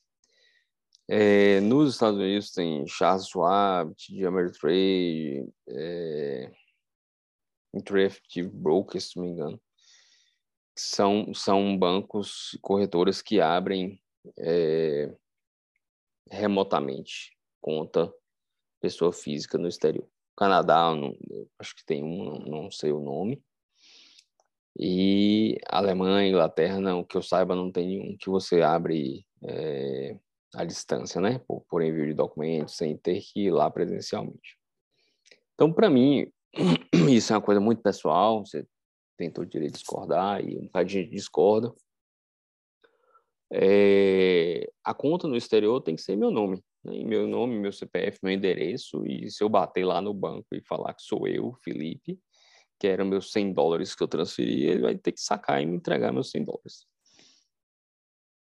É, 1.10 1.60
nos 1.60 1.94
Estados 1.94 2.20
Unidos 2.20 2.50
tem 2.52 2.86
Charles 2.86 3.28
Schwab, 3.28 3.94
TD 3.94 4.26
Ameritrade, 4.26 5.48
é, 5.66 6.52
Interactive 7.72 8.48
Brokers, 8.48 9.10
se 9.10 9.16
não 9.16 9.24
me 9.24 9.30
engano. 9.30 9.60
São, 10.76 11.32
são 11.32 11.76
bancos, 11.76 12.58
corretoras 12.60 13.22
que 13.22 13.40
abrem 13.40 13.98
é, 14.38 15.16
remotamente 16.30 17.36
conta 17.60 18.12
pessoa 18.78 19.12
física 19.12 19.56
no 19.56 19.66
exterior. 19.66 20.06
Canadá, 20.36 20.94
não, 20.94 21.16
acho 21.58 21.74
que 21.74 21.84
tem 21.84 22.04
um, 22.04 22.24
não, 22.24 22.38
não 22.38 22.70
sei 22.70 22.92
o 22.92 23.00
nome. 23.00 23.42
E 24.78 25.58
Alemanha, 25.68 26.28
Inglaterra, 26.28 26.78
não, 26.78 27.02
que 27.02 27.16
eu 27.16 27.22
saiba, 27.22 27.56
não 27.56 27.72
tem 27.72 27.86
nenhum 27.86 28.16
que 28.16 28.28
você 28.28 28.60
abre 28.62 29.26
é, 29.42 30.16
à 30.54 30.64
distância, 30.64 31.20
né? 31.20 31.38
Por, 31.46 31.62
por 31.68 31.82
envio 31.82 32.06
de 32.06 32.14
documentos, 32.14 32.76
sem 32.76 32.96
ter 32.96 33.20
que 33.20 33.46
ir 33.46 33.50
lá 33.50 33.70
presencialmente. 33.70 34.58
Então, 35.54 35.72
para 35.72 35.90
mim, 35.90 36.30
isso 37.10 37.32
é 37.32 37.36
uma 37.36 37.42
coisa 37.42 37.60
muito 37.60 37.82
pessoal, 37.82 38.44
você 38.44 38.66
tem 39.16 39.30
todo 39.30 39.44
o 39.44 39.48
direito 39.48 39.72
de 39.72 39.78
discordar 39.78 40.42
e 40.42 40.56
um 40.56 40.66
bocado 40.66 40.86
de 40.86 40.92
gente 40.94 41.10
discorda. 41.10 41.74
É, 43.50 44.70
a 44.84 44.94
conta 44.94 45.26
no 45.26 45.36
exterior 45.36 45.80
tem 45.80 45.96
que 45.96 46.02
ser 46.02 46.16
meu 46.16 46.30
nome, 46.30 46.62
né? 46.84 47.02
meu 47.02 47.26
nome, 47.26 47.58
meu 47.58 47.72
CPF, 47.72 48.18
meu 48.22 48.32
endereço, 48.32 49.04
e 49.06 49.30
se 49.30 49.42
eu 49.42 49.48
bater 49.48 49.84
lá 49.84 50.00
no 50.00 50.12
banco 50.12 50.46
e 50.52 50.60
falar 50.60 50.94
que 50.94 51.02
sou 51.02 51.26
eu, 51.26 51.54
Felipe, 51.64 52.20
que 52.78 52.86
eram 52.86 53.06
meus 53.06 53.32
100 53.32 53.52
dólares 53.52 53.94
que 53.94 54.02
eu 54.02 54.08
transferi, 54.08 54.64
ele 54.64 54.82
vai 54.82 54.96
ter 54.96 55.12
que 55.12 55.20
sacar 55.20 55.60
e 55.62 55.66
me 55.66 55.76
entregar 55.76 56.12
meus 56.12 56.30
100 56.30 56.44
dólares. 56.44 56.86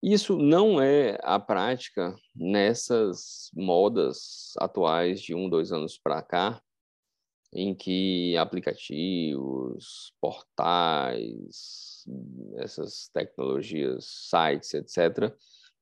Isso 0.02 0.36
não 0.36 0.82
é 0.82 1.16
a 1.22 1.38
prática 1.38 2.16
nessas 2.34 3.50
modas 3.54 4.52
atuais 4.58 5.20
de 5.20 5.32
um, 5.32 5.48
dois 5.48 5.70
anos 5.70 5.96
para 5.96 6.20
cá, 6.20 6.60
em 7.54 7.72
que 7.72 8.36
aplicativos, 8.36 10.12
portais, 10.20 12.04
essas 12.56 13.08
tecnologias, 13.12 14.04
sites, 14.28 14.74
etc., 14.74 15.32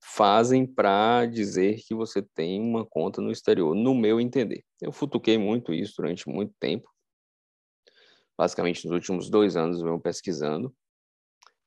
fazem 0.02 0.66
para 0.66 1.24
dizer 1.24 1.80
que 1.86 1.94
você 1.94 2.20
tem 2.20 2.60
uma 2.60 2.84
conta 2.84 3.22
no 3.22 3.30
exterior, 3.30 3.74
no 3.74 3.94
meu 3.94 4.20
entender. 4.20 4.64
Eu 4.82 4.92
futuquei 4.92 5.38
muito 5.38 5.72
isso 5.72 5.94
durante 5.96 6.28
muito 6.28 6.52
tempo, 6.60 6.90
basicamente 8.36 8.84
nos 8.84 8.94
últimos 8.94 9.30
dois 9.30 9.56
anos 9.56 9.78
eu 9.78 9.84
venho 9.84 10.00
pesquisando, 10.00 10.74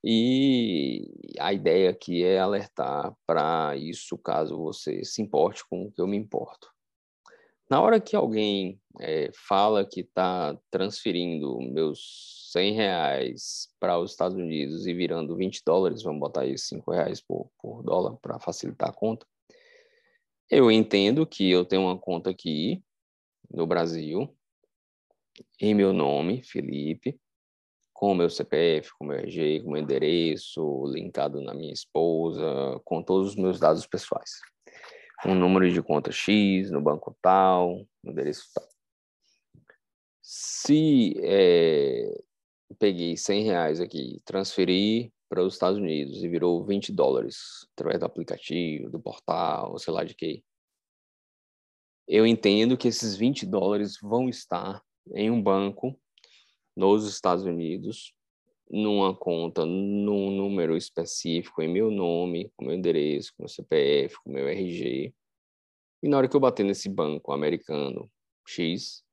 e 0.03 1.07
a 1.39 1.53
ideia 1.53 1.89
aqui 1.89 2.24
é 2.24 2.39
alertar 2.39 3.15
para 3.25 3.75
isso 3.77 4.17
caso 4.17 4.57
você 4.57 5.03
se 5.05 5.22
importe 5.22 5.63
com 5.69 5.86
o 5.86 5.91
que 5.91 6.01
eu 6.01 6.07
me 6.07 6.17
importo. 6.17 6.67
Na 7.69 7.81
hora 7.81 8.00
que 8.00 8.15
alguém 8.15 8.79
é, 9.00 9.31
fala 9.33 9.88
que 9.88 10.01
está 10.01 10.57
transferindo 10.69 11.60
meus 11.62 12.50
100 12.51 12.74
reais 12.74 13.69
para 13.79 13.98
os 13.98 14.12
Estados 14.12 14.38
Unidos 14.38 14.86
e 14.86 14.93
virando 14.93 15.36
20 15.36 15.62
dólares, 15.65 16.03
vamos 16.03 16.19
botar 16.19 16.41
aí 16.41 16.57
5 16.57 16.91
reais 16.91 17.22
por, 17.22 17.50
por 17.57 17.81
dólar 17.81 18.17
para 18.22 18.39
facilitar 18.39 18.89
a 18.89 18.93
conta, 18.93 19.25
eu 20.50 20.69
entendo 20.69 21.25
que 21.25 21.50
eu 21.50 21.65
tenho 21.65 21.83
uma 21.83 21.98
conta 21.98 22.29
aqui 22.29 22.83
no 23.50 23.65
Brasil, 23.65 24.36
em 25.60 25.74
meu 25.74 25.91
nome, 25.93 26.43
Felipe, 26.43 27.19
com 27.93 28.15
meu 28.15 28.29
CPF, 28.29 28.91
com 28.97 29.05
meu 29.05 29.17
RG, 29.17 29.62
com 29.62 29.71
meu 29.71 29.81
endereço, 29.81 30.85
linkado 30.88 31.41
na 31.41 31.53
minha 31.53 31.73
esposa, 31.73 32.43
com 32.83 33.01
todos 33.01 33.29
os 33.29 33.35
meus 33.35 33.59
dados 33.59 33.85
pessoais 33.88 34.41
um 35.25 35.35
número 35.35 35.71
de 35.71 35.81
conta 35.81 36.12
X 36.12 36.69
no 36.69 36.81
banco 36.81 37.15
tal, 37.21 37.85
no 38.03 38.12
endereço 38.12 38.50
tal. 38.53 38.67
Se 40.21 41.13
é, 41.19 42.21
peguei 42.79 43.15
100 43.15 43.43
reais 43.43 43.79
aqui, 43.79 44.21
transferi 44.25 45.13
para 45.29 45.43
os 45.43 45.53
Estados 45.53 45.79
Unidos 45.79 46.23
e 46.23 46.29
virou 46.29 46.63
20 46.63 46.91
dólares 46.91 47.67
através 47.73 48.00
do 48.00 48.05
aplicativo, 48.05 48.89
do 48.89 49.00
portal, 49.00 49.77
sei 49.79 49.93
lá 49.93 50.03
de 50.03 50.13
que, 50.13 50.43
eu 52.07 52.27
entendo 52.27 52.77
que 52.77 52.88
esses 52.88 53.15
20 53.15 53.45
dólares 53.45 53.97
vão 54.01 54.27
estar 54.27 54.81
em 55.15 55.31
um 55.31 55.41
banco 55.41 55.97
nos 56.75 57.07
Estados 57.07 57.45
Unidos 57.45 58.13
numa 58.69 59.15
conta, 59.15 59.65
num 59.65 60.31
número 60.31 60.75
específico, 60.75 61.61
em 61.61 61.67
meu 61.67 61.91
nome, 61.91 62.51
com 62.55 62.65
meu 62.65 62.73
endereço, 62.73 63.31
com 63.35 63.43
meu 63.43 63.49
CPF, 63.49 64.15
com 64.23 64.31
meu 64.31 64.47
RG. 64.47 65.13
E 66.01 66.07
na 66.07 66.17
hora 66.17 66.27
que 66.27 66.35
eu 66.35 66.39
bater 66.39 66.63
nesse 66.63 66.89
banco 66.89 67.31
americano 67.31 68.09
X, 68.47 69.03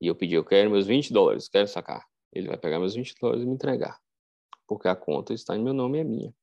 e 0.00 0.06
eu 0.06 0.14
pedir, 0.14 0.36
eu 0.36 0.44
quero 0.44 0.70
meus 0.70 0.86
20 0.86 1.12
dólares, 1.12 1.48
quero 1.48 1.68
sacar, 1.68 2.04
ele 2.32 2.48
vai 2.48 2.56
pegar 2.56 2.78
meus 2.78 2.94
20 2.94 3.14
dólares 3.20 3.44
e 3.44 3.46
me 3.46 3.52
entregar, 3.52 4.00
porque 4.66 4.88
a 4.88 4.96
conta 4.96 5.34
está 5.34 5.54
em 5.54 5.62
meu 5.62 5.74
nome 5.74 5.98
e 5.98 6.00
é 6.00 6.04
minha. 6.04 6.34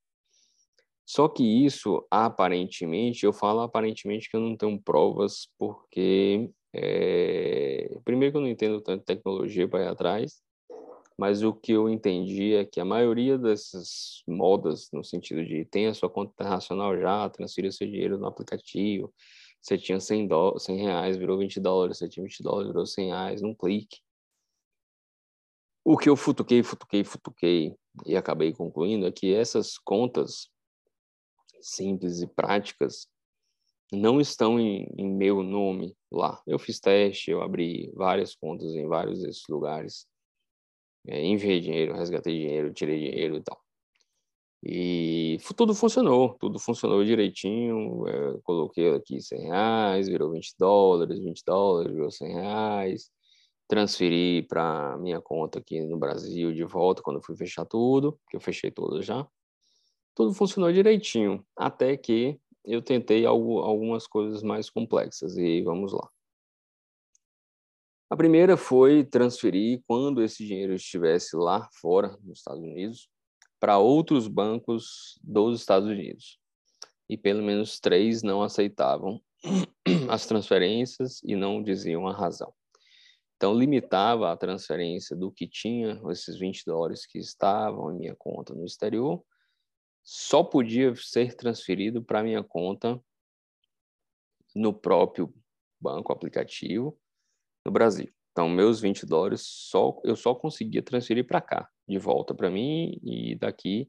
Só 1.05 1.27
que 1.27 1.43
isso, 1.43 2.05
aparentemente, 2.12 3.25
eu 3.25 3.33
falo 3.33 3.62
aparentemente 3.62 4.29
que 4.29 4.38
eu 4.38 4.39
não 4.39 4.55
tenho 4.55 4.79
provas, 4.79 5.50
porque, 5.57 6.51
é... 6.74 7.98
primeiro 8.04 8.32
que 8.32 8.38
eu 8.38 8.42
não 8.42 8.48
entendo 8.48 8.82
tanto 8.82 9.06
tecnologia 9.06 9.68
para 9.68 9.84
ir 9.86 9.88
atrás, 9.88 10.42
mas 11.18 11.44
o 11.44 11.54
que 11.54 11.74
eu 11.74 11.90
entendi 11.90 12.54
é 12.56 12.64
que 12.64 12.80
a 12.80 12.86
maioria 12.86 13.38
dessas 13.38 14.24
modas, 14.26 14.90
no 14.94 15.04
sentido 15.04 15.44
de 15.46 15.66
tem 15.66 15.88
a 15.88 15.94
sua 15.94 16.10
conta 16.10 16.32
internacional 16.32 16.98
já, 16.98 17.30
transfira 17.30 17.72
seu 17.72 17.86
dinheiro 17.86 18.18
no 18.18 18.26
aplicativo, 18.26 19.14
você 19.62 19.78
tinha 19.78 20.00
100, 20.00 20.28
dó 20.28 20.58
100 20.58 20.78
reais, 20.78 21.18
virou 21.18 21.38
20 21.38 21.60
dólares, 21.60 21.98
você 21.98 22.08
tinha 22.08 22.24
20 22.24 22.42
dólares, 22.42 22.68
virou 22.70 22.86
100 22.86 23.08
reais, 23.08 23.42
num 23.42 23.54
clique. 23.54 24.00
O 25.84 25.98
que 25.98 26.10
eu 26.10 26.16
futuquei, 26.16 26.64
futuquei, 26.64 27.04
futuquei 27.04 27.76
e 28.06 28.16
acabei 28.16 28.54
concluindo 28.54 29.06
é 29.06 29.12
que 29.12 29.34
essas 29.34 29.78
contas 29.78 30.50
simples 31.60 32.22
e 32.22 32.28
práticas 32.28 33.10
não 33.91 34.22
estão 34.22 34.60
em, 34.60 34.88
em 34.98 35.10
meu 35.10 35.43
nome 35.43 35.96
lá. 36.12 36.41
Eu 36.46 36.60
fiz 36.60 36.79
teste, 36.79 37.31
eu 37.31 37.41
abri 37.41 37.91
várias 37.96 38.36
contas 38.36 38.74
em 38.75 38.88
vários 38.88 39.22
desses 39.22 39.43
lugares 39.50 40.08
é, 41.08 41.25
enviei 41.25 41.60
dinheiro, 41.60 41.96
resgatei 41.96 42.38
dinheiro, 42.38 42.74
tirei 42.74 43.00
dinheiro 43.00 43.38
e 43.38 43.41
tal. 43.41 43.60
E 44.62 45.38
tudo 45.55 45.74
funcionou, 45.74 46.36
tudo 46.39 46.60
funcionou 46.60 47.03
direitinho. 47.03 48.08
É, 48.08 48.39
coloquei 48.43 48.93
aqui 48.93 49.22
100 49.22 49.41
reais, 49.43 50.08
virou 50.08 50.31
20 50.31 50.55
dólares, 50.58 51.19
20 51.19 51.43
dólares, 51.46 51.93
virou 51.93 52.12
100 52.12 52.34
reais. 52.34 53.10
Transferi 53.67 54.43
para 54.48 54.98
minha 54.98 55.22
conta 55.22 55.60
aqui 55.60 55.81
no 55.81 55.98
Brasil 55.98 56.53
de 56.53 56.63
volta 56.63 57.01
quando 57.01 57.22
fui 57.22 57.36
fechar 57.36 57.65
tudo, 57.65 58.19
que 58.29 58.36
eu 58.36 58.41
fechei 58.41 58.72
tudo 58.72 59.01
já. 59.01 59.25
Tudo 60.15 60.34
funcionou 60.34 60.72
direitinho, 60.74 61.46
até 61.58 61.96
que 61.96 62.39
eu 62.66 62.82
tentei 62.82 63.25
algo, 63.25 63.60
algumas 63.60 64.08
coisas 64.08 64.44
mais 64.44 64.70
complexas 64.70 65.38
e 65.38 65.62
vamos 65.62 65.94
lá. 65.94 66.08
A 68.10 68.18
primeira 68.18 68.58
foi 68.58 69.04
transferir, 69.04 69.84
quando 69.88 70.24
esse 70.24 70.46
dinheiro 70.46 70.74
estivesse 70.74 71.36
lá 71.36 71.70
fora, 71.80 72.18
nos 72.24 72.39
Estados 72.39 72.63
Unidos, 72.63 73.08
para 73.60 73.78
outros 73.78 74.28
bancos 74.28 75.20
dos 75.24 75.60
Estados 75.60 75.88
Unidos. 75.88 76.39
e 77.08 77.18
pelo 77.18 77.42
menos 77.42 77.80
três 77.80 78.22
não 78.22 78.44
aceitavam 78.44 79.20
as 80.10 80.28
transferências 80.28 81.20
e 81.24 81.36
não 81.36 81.62
diziam 81.62 82.08
a 82.08 82.13
razão. 82.13 82.54
Então, 83.36 83.58
limitava 83.58 84.32
a 84.32 84.38
transferência 84.38 85.16
do 85.16 85.32
que 85.32 85.48
tinha, 85.48 86.00
esses 86.12 86.38
20 86.38 86.63
dólares 86.66 87.06
que 87.08 87.18
estavam 87.18 87.92
em 87.92 87.98
minha 87.98 88.16
conta 88.16 88.54
no 88.54 88.66
exterior, 88.66 89.24
só 90.12 90.44
podia 90.44 90.96
ser 90.96 91.36
transferido 91.36 92.04
para 92.04 92.24
minha 92.24 92.44
conta 92.44 93.00
no 94.56 94.74
próprio 94.74 95.32
banco 95.80 96.12
aplicativo 96.12 97.00
no 97.63 97.72
Brasil. 97.72 98.12
Então, 98.32 98.50
meus 98.50 98.82
20 98.82 99.06
dólares 99.06 99.42
só 99.44 100.01
eu 100.04 100.16
só 100.16 100.34
conseguia 100.34 100.82
transferir 100.82 101.28
para 101.28 101.39
cá, 101.39 101.70
de 101.88 102.00
volta 102.00 102.34
para 102.34 102.50
mim 102.50 103.00
e 103.04 103.36
daqui 103.36 103.88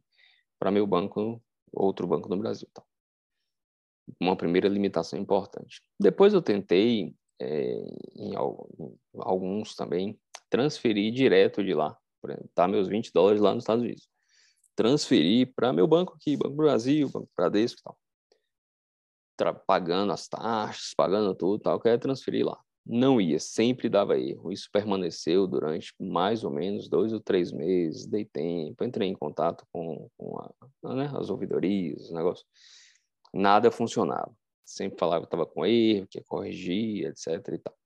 para 0.59 0.71
meu 0.71 0.87
banco, 0.87 1.43
outro 1.73 2.07
banco 2.07 2.29
no 2.29 2.37
Brasil. 2.37 2.69
Então, 2.71 2.85
uma 4.21 4.37
primeira 4.37 4.69
limitação 4.69 5.19
importante. 5.19 5.81
Depois 5.99 6.35
eu 6.35 6.43
tentei, 6.43 7.15
é, 7.41 7.83
em, 8.15 8.35
alguns 9.17 9.75
também, 9.75 10.21
transferir 10.51 11.15
direto 11.15 11.65
de 11.65 11.73
lá. 11.73 11.97
Tá 12.55 12.69
meus 12.69 12.89
20 12.89 13.11
dólares 13.11 13.41
lá 13.41 13.55
nos 13.55 13.63
Estados 13.63 13.83
Unidos. 13.83 14.11
Transferir 14.77 15.53
para 15.55 15.73
meu 15.73 15.87
banco 15.87 16.15
aqui, 16.15 16.37
Banco 16.37 16.57
Brasil, 16.57 17.09
Banco 17.09 17.29
Bradesco 17.37 17.81
e 17.81 17.83
tal. 17.83 19.55
pagando 19.67 20.13
as 20.13 20.29
taxas, 20.29 20.95
pagando 20.95 21.35
tudo 21.35 21.61
tal, 21.61 21.81
quero 21.81 22.01
transferir 22.01 22.47
lá. 22.47 22.59
Não 22.87 23.21
ia, 23.21 23.39
sempre 23.39 23.89
dava 23.89 24.19
erro. 24.19 24.51
Isso 24.51 24.69
permaneceu 24.73 25.47
durante 25.47 25.95
mais 26.01 26.45
ou 26.45 26.51
menos 26.51 26.89
dois 26.89 27.13
ou 27.13 27.21
três 27.21 27.53
meses, 27.53 28.07
dei 28.07 28.25
tempo, 28.25 28.83
entrei 28.83 29.09
em 29.09 29.15
contato 29.15 29.67
com, 29.73 30.09
com 30.17 30.39
a, 30.39 30.95
né, 30.95 31.11
as 31.15 31.29
ouvidorias, 31.31 32.05
os 32.05 32.13
negócios 32.13 32.47
nada 33.33 33.71
funcionava. 33.71 34.33
Sempre 34.65 34.99
falava 34.99 35.23
que 35.23 35.27
estava 35.27 35.47
com 35.47 35.67
erro, 35.67 36.07
que 36.09 36.19
ia 36.19 36.25
corrigir, 36.27 37.07
etc. 37.07 37.55
E 37.55 37.59
tal. 37.59 37.77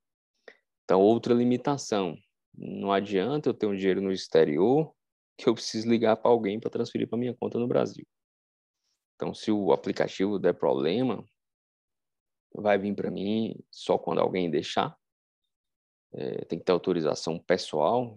Então, 0.84 1.00
outra 1.00 1.34
limitação. 1.34 2.16
Não 2.56 2.92
adianta 2.92 3.48
eu 3.48 3.54
ter 3.54 3.66
um 3.66 3.74
dinheiro 3.74 4.00
no 4.00 4.12
exterior 4.12 4.94
que 5.36 5.48
eu 5.48 5.54
preciso 5.54 5.88
ligar 5.88 6.16
para 6.16 6.30
alguém 6.30 6.60
para 6.60 6.70
transferir 6.70 7.08
para 7.08 7.18
minha 7.18 7.34
conta 7.34 7.58
no 7.58 7.66
Brasil. 7.66 8.06
Então, 9.16 9.32
se 9.34 9.50
o 9.50 9.72
aplicativo 9.72 10.38
der 10.38 10.54
problema, 10.54 11.24
vai 12.54 12.78
vir 12.78 12.94
para 12.94 13.10
mim 13.10 13.54
só 13.70 13.98
quando 13.98 14.20
alguém 14.20 14.50
deixar. 14.50 14.96
É, 16.12 16.44
tem 16.44 16.58
que 16.58 16.64
ter 16.64 16.72
autorização 16.72 17.38
pessoal, 17.38 18.14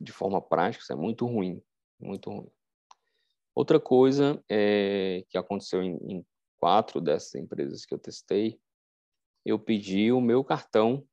de 0.00 0.12
forma 0.12 0.40
prática, 0.40 0.82
isso 0.82 0.92
é 0.92 0.96
muito 0.96 1.26
ruim, 1.26 1.62
muito 2.00 2.30
ruim. 2.30 2.50
Outra 3.54 3.78
coisa 3.78 4.42
é, 4.48 5.24
que 5.28 5.36
aconteceu 5.36 5.82
em, 5.82 5.96
em 6.10 6.26
quatro 6.58 7.00
dessas 7.00 7.34
empresas 7.34 7.84
que 7.84 7.92
eu 7.92 7.98
testei, 7.98 8.58
eu 9.44 9.58
pedi 9.58 10.10
o 10.10 10.20
meu 10.20 10.42
cartão, 10.42 11.06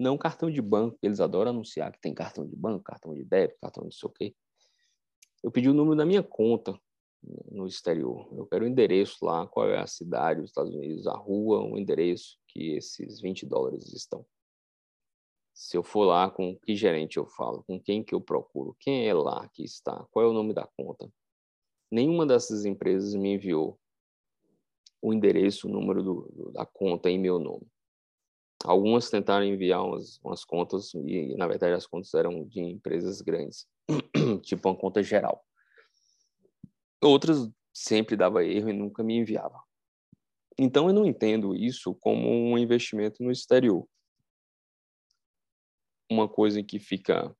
não 0.00 0.16
cartão 0.16 0.50
de 0.50 0.62
banco, 0.62 0.98
eles 1.02 1.20
adoram 1.20 1.50
anunciar 1.50 1.92
que 1.92 2.00
tem 2.00 2.14
cartão 2.14 2.46
de 2.46 2.56
banco, 2.56 2.84
cartão 2.84 3.14
de 3.14 3.24
débito, 3.24 3.60
cartão 3.60 3.86
de 3.86 3.94
sei 3.94 4.08
o 4.08 4.12
quê. 4.12 4.34
Eu 5.44 5.50
pedi 5.50 5.68
o 5.68 5.74
número 5.74 5.94
da 5.94 6.06
minha 6.06 6.22
conta 6.22 6.74
no 7.52 7.66
exterior. 7.66 8.26
Eu 8.32 8.46
quero 8.46 8.64
o 8.64 8.68
endereço 8.68 9.22
lá, 9.22 9.46
qual 9.46 9.68
é 9.68 9.78
a 9.78 9.86
cidade 9.86 10.40
dos 10.40 10.48
Estados 10.48 10.74
Unidos, 10.74 11.06
a 11.06 11.14
rua, 11.14 11.62
o 11.62 11.78
endereço 11.78 12.38
que 12.48 12.74
esses 12.76 13.20
20 13.20 13.44
dólares 13.44 13.92
estão. 13.92 14.24
Se 15.52 15.76
eu 15.76 15.82
for 15.82 16.04
lá, 16.04 16.30
com 16.30 16.58
que 16.58 16.74
gerente 16.74 17.18
eu 17.18 17.26
falo, 17.26 17.62
com 17.64 17.78
quem 17.78 18.02
que 18.02 18.14
eu 18.14 18.22
procuro, 18.22 18.74
quem 18.80 19.06
é 19.06 19.12
lá 19.12 19.46
que 19.52 19.62
está, 19.62 20.02
qual 20.10 20.24
é 20.24 20.28
o 20.28 20.32
nome 20.32 20.54
da 20.54 20.66
conta. 20.78 21.12
Nenhuma 21.90 22.24
dessas 22.24 22.64
empresas 22.64 23.14
me 23.14 23.34
enviou 23.34 23.78
o 25.02 25.12
endereço, 25.12 25.68
o 25.68 25.70
número 25.70 26.02
do, 26.02 26.52
da 26.52 26.64
conta 26.64 27.10
em 27.10 27.18
meu 27.18 27.38
nome. 27.38 27.66
Algumas 28.64 29.10
tentaram 29.10 29.44
enviar 29.44 29.84
umas, 29.84 30.18
umas 30.24 30.42
contas 30.42 30.94
e, 30.94 31.36
na 31.36 31.46
verdade, 31.46 31.74
as 31.74 31.86
contas 31.86 32.14
eram 32.14 32.46
de 32.46 32.60
empresas 32.60 33.20
grandes, 33.20 33.68
tipo 34.42 34.68
uma 34.68 34.76
conta 34.76 35.02
geral. 35.02 35.44
Outras 37.02 37.50
sempre 37.72 38.16
dava 38.16 38.44
erro 38.44 38.70
e 38.70 38.72
nunca 38.72 39.02
me 39.02 39.16
enviava. 39.16 39.60
Então, 40.58 40.88
eu 40.88 40.94
não 40.94 41.04
entendo 41.04 41.54
isso 41.54 41.94
como 41.96 42.28
um 42.28 42.56
investimento 42.56 43.22
no 43.22 43.30
exterior. 43.30 43.86
Uma 46.10 46.28
coisa 46.28 46.62
que 46.62 46.78
fica 46.78 47.34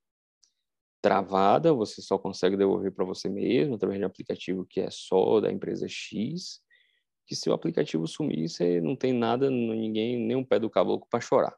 travada, 1.01 1.73
você 1.73 2.01
só 2.01 2.17
consegue 2.17 2.57
devolver 2.57 2.91
para 2.91 3.05
você 3.05 3.29
mesmo 3.29 3.75
através 3.75 3.99
de 3.99 4.03
um 4.03 4.07
aplicativo 4.07 4.65
que 4.65 4.81
é 4.81 4.89
só 4.89 5.39
da 5.39 5.51
empresa 5.51 5.87
X 5.87 6.63
que 7.25 7.35
se 7.35 7.49
o 7.49 7.53
aplicativo 7.53 8.07
sumir, 8.07 8.47
você 8.47 8.79
não 8.79 8.95
tem 8.95 9.11
nada, 9.11 9.49
ninguém, 9.49 10.17
nem 10.19 10.35
um 10.35 10.43
pé 10.43 10.59
do 10.59 10.69
caboclo 10.69 11.07
para 11.09 11.19
chorar. 11.19 11.55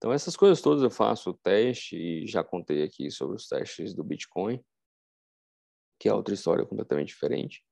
Então, 0.00 0.14
essas 0.14 0.34
coisas 0.34 0.62
todas 0.62 0.82
eu 0.82 0.90
faço 0.90 1.34
teste 1.42 1.94
e 1.94 2.26
já 2.26 2.42
contei 2.42 2.82
aqui 2.82 3.10
sobre 3.10 3.36
os 3.36 3.46
testes 3.46 3.94
do 3.94 4.02
Bitcoin, 4.02 4.58
que 5.98 6.08
é 6.08 6.14
outra 6.14 6.32
história 6.32 6.64
completamente 6.64 7.08
diferente. 7.08 7.62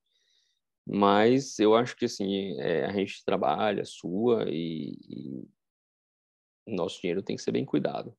Mas 0.87 1.59
eu 1.59 1.75
acho 1.75 1.97
que, 1.97 2.05
assim, 2.05 2.61
é, 2.61 2.85
a 2.85 2.93
gente 2.93 3.25
trabalha, 3.25 3.83
sua, 3.87 4.45
e, 4.47 4.93
e 5.09 5.49
nosso 6.67 7.01
dinheiro 7.01 7.23
tem 7.23 7.35
que 7.35 7.41
ser 7.41 7.53
bem 7.53 7.65
cuidado. 7.65 8.15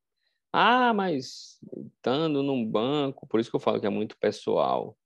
Ah, 0.52 0.92
mas 0.92 1.60
estando 1.98 2.42
num 2.42 2.66
banco, 2.66 3.28
por 3.28 3.40
isso 3.40 3.52
que 3.52 3.56
eu 3.56 3.60
falo 3.60 3.80
que 3.80 3.86
é 3.86 3.92
muito 3.92 4.18
pessoal. 4.18 4.98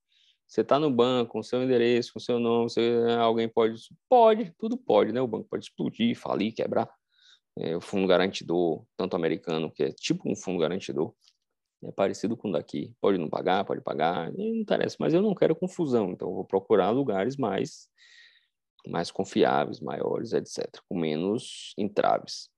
Você 0.46 0.62
está 0.62 0.78
no 0.78 0.90
banco, 0.90 1.32
com 1.32 1.42
seu 1.42 1.62
endereço, 1.62 2.14
com 2.14 2.20
seu 2.20 2.38
nome, 2.38 2.70
você, 2.70 3.02
alguém 3.20 3.50
pode. 3.50 3.82
Pode, 4.08 4.50
tudo 4.58 4.78
pode, 4.78 5.12
né? 5.12 5.20
O 5.20 5.28
banco 5.28 5.46
pode 5.50 5.66
explodir, 5.66 6.18
falir, 6.18 6.54
quebrar. 6.54 6.88
É, 7.56 7.76
o 7.76 7.80
fundo 7.80 8.06
garantidor, 8.08 8.84
tanto 8.96 9.14
americano, 9.14 9.70
que 9.70 9.84
é 9.84 9.92
tipo 9.92 10.30
um 10.30 10.34
fundo 10.34 10.58
garantidor, 10.58 11.14
é 11.84 11.92
parecido 11.92 12.36
com 12.36 12.48
o 12.48 12.52
daqui. 12.52 12.94
Pode 13.00 13.18
não 13.18 13.28
pagar, 13.28 13.64
pode 13.64 13.80
pagar, 13.80 14.32
não 14.32 14.46
interessa. 14.56 14.96
Mas 14.98 15.14
eu 15.14 15.22
não 15.22 15.34
quero 15.34 15.54
confusão, 15.54 16.10
então 16.10 16.28
eu 16.28 16.34
vou 16.34 16.44
procurar 16.44 16.90
lugares 16.90 17.36
mais, 17.36 17.88
mais 18.86 19.10
confiáveis, 19.10 19.80
maiores, 19.80 20.32
etc., 20.32 20.80
com 20.88 20.98
menos 20.98 21.74
entraves. 21.78 22.48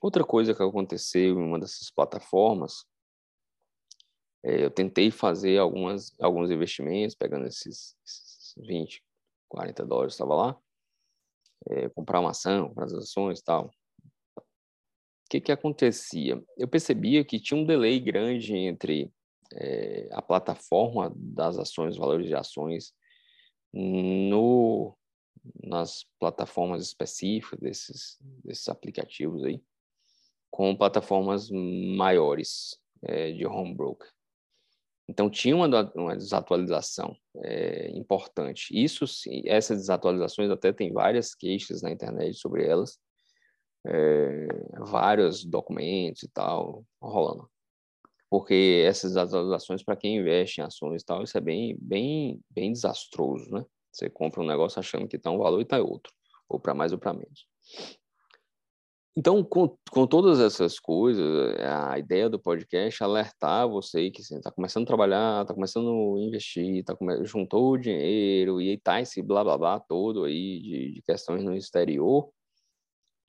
Outra 0.00 0.24
coisa 0.24 0.54
que 0.54 0.62
aconteceu 0.62 1.38
em 1.38 1.44
uma 1.44 1.58
dessas 1.58 1.90
plataformas 1.90 2.84
é, 4.44 4.64
eu 4.64 4.70
tentei 4.70 5.10
fazer 5.10 5.58
algumas, 5.58 6.12
alguns 6.20 6.50
investimentos, 6.50 7.14
pegando 7.14 7.46
esses, 7.46 7.96
esses 8.04 8.54
20, 8.56 9.02
40 9.48 9.86
dólares, 9.86 10.14
estava 10.14 10.34
lá, 10.34 10.58
é, 11.68 11.88
comprar 11.90 12.18
uma 12.18 12.30
ação, 12.30 12.68
comprar 12.68 12.86
as 12.86 12.92
ações 12.92 13.38
e 13.38 13.44
tal. 13.44 13.70
Que, 15.32 15.40
que 15.40 15.50
acontecia? 15.50 16.44
Eu 16.58 16.68
percebia 16.68 17.24
que 17.24 17.40
tinha 17.40 17.58
um 17.58 17.64
delay 17.64 17.98
grande 17.98 18.54
entre 18.54 19.10
é, 19.54 20.06
a 20.12 20.20
plataforma 20.20 21.10
das 21.16 21.56
ações, 21.56 21.96
valores 21.96 22.26
de 22.26 22.34
ações, 22.34 22.92
no, 23.72 24.94
nas 25.64 26.04
plataformas 26.20 26.82
específicas 26.82 27.58
desses, 27.58 28.18
desses 28.44 28.68
aplicativos 28.68 29.42
aí, 29.42 29.58
com 30.50 30.76
plataformas 30.76 31.48
maiores 31.50 32.78
é, 33.02 33.32
de 33.32 33.46
home 33.46 33.74
broker. 33.74 34.10
Então 35.08 35.30
tinha 35.30 35.56
uma, 35.56 35.66
uma 35.94 36.14
desatualização 36.14 37.16
é, 37.42 37.88
importante. 37.96 38.68
Isso 38.70 39.06
essas 39.46 39.78
desatualizações 39.78 40.50
até 40.50 40.74
tem 40.74 40.92
várias 40.92 41.34
queixas 41.34 41.80
na 41.80 41.90
internet 41.90 42.34
sobre 42.34 42.66
elas, 42.66 43.00
é, 43.86 44.46
vários 44.78 45.44
documentos 45.44 46.22
e 46.22 46.28
tal 46.28 46.84
rolando. 47.00 47.48
Porque 48.30 48.82
essas 48.86 49.12
desatualizações 49.12 49.82
para 49.82 49.96
quem 49.96 50.16
investe 50.16 50.60
em 50.60 50.64
ações 50.64 51.02
e 51.02 51.04
tal, 51.04 51.22
isso 51.22 51.36
é 51.36 51.40
bem, 51.40 51.76
bem, 51.80 52.40
bem 52.48 52.72
desastroso, 52.72 53.50
né? 53.50 53.64
Você 53.92 54.08
compra 54.08 54.40
um 54.40 54.46
negócio 54.46 54.80
achando 54.80 55.06
que 55.06 55.16
está 55.16 55.30
um 55.30 55.38
valor 55.38 55.60
e 55.60 55.64
está 55.64 55.78
outro, 55.82 56.12
ou 56.48 56.58
para 56.58 56.72
mais 56.72 56.92
ou 56.92 56.98
para 56.98 57.12
menos. 57.12 57.46
Então, 59.14 59.44
com, 59.44 59.76
com 59.90 60.06
todas 60.06 60.40
essas 60.40 60.80
coisas, 60.80 61.22
a 61.60 61.98
ideia 61.98 62.30
do 62.30 62.40
podcast 62.40 63.02
é 63.02 63.04
alertar 63.04 63.68
você 63.68 64.10
que 64.10 64.22
está 64.22 64.36
assim, 64.38 64.54
começando 64.54 64.84
a 64.84 64.86
trabalhar, 64.86 65.42
está 65.42 65.52
começando 65.52 66.16
a 66.16 66.20
investir, 66.20 66.82
tá 66.82 66.96
come... 66.96 67.22
juntou 67.26 67.72
o 67.72 67.78
dinheiro 67.78 68.58
e 68.58 68.72
está 68.72 69.02
esse 69.02 69.20
blá 69.20 69.44
blá 69.44 69.58
blá 69.58 69.80
todo 69.80 70.24
aí 70.24 70.62
de, 70.62 70.94
de 70.94 71.02
questões 71.02 71.44
no 71.44 71.54
exterior. 71.54 72.30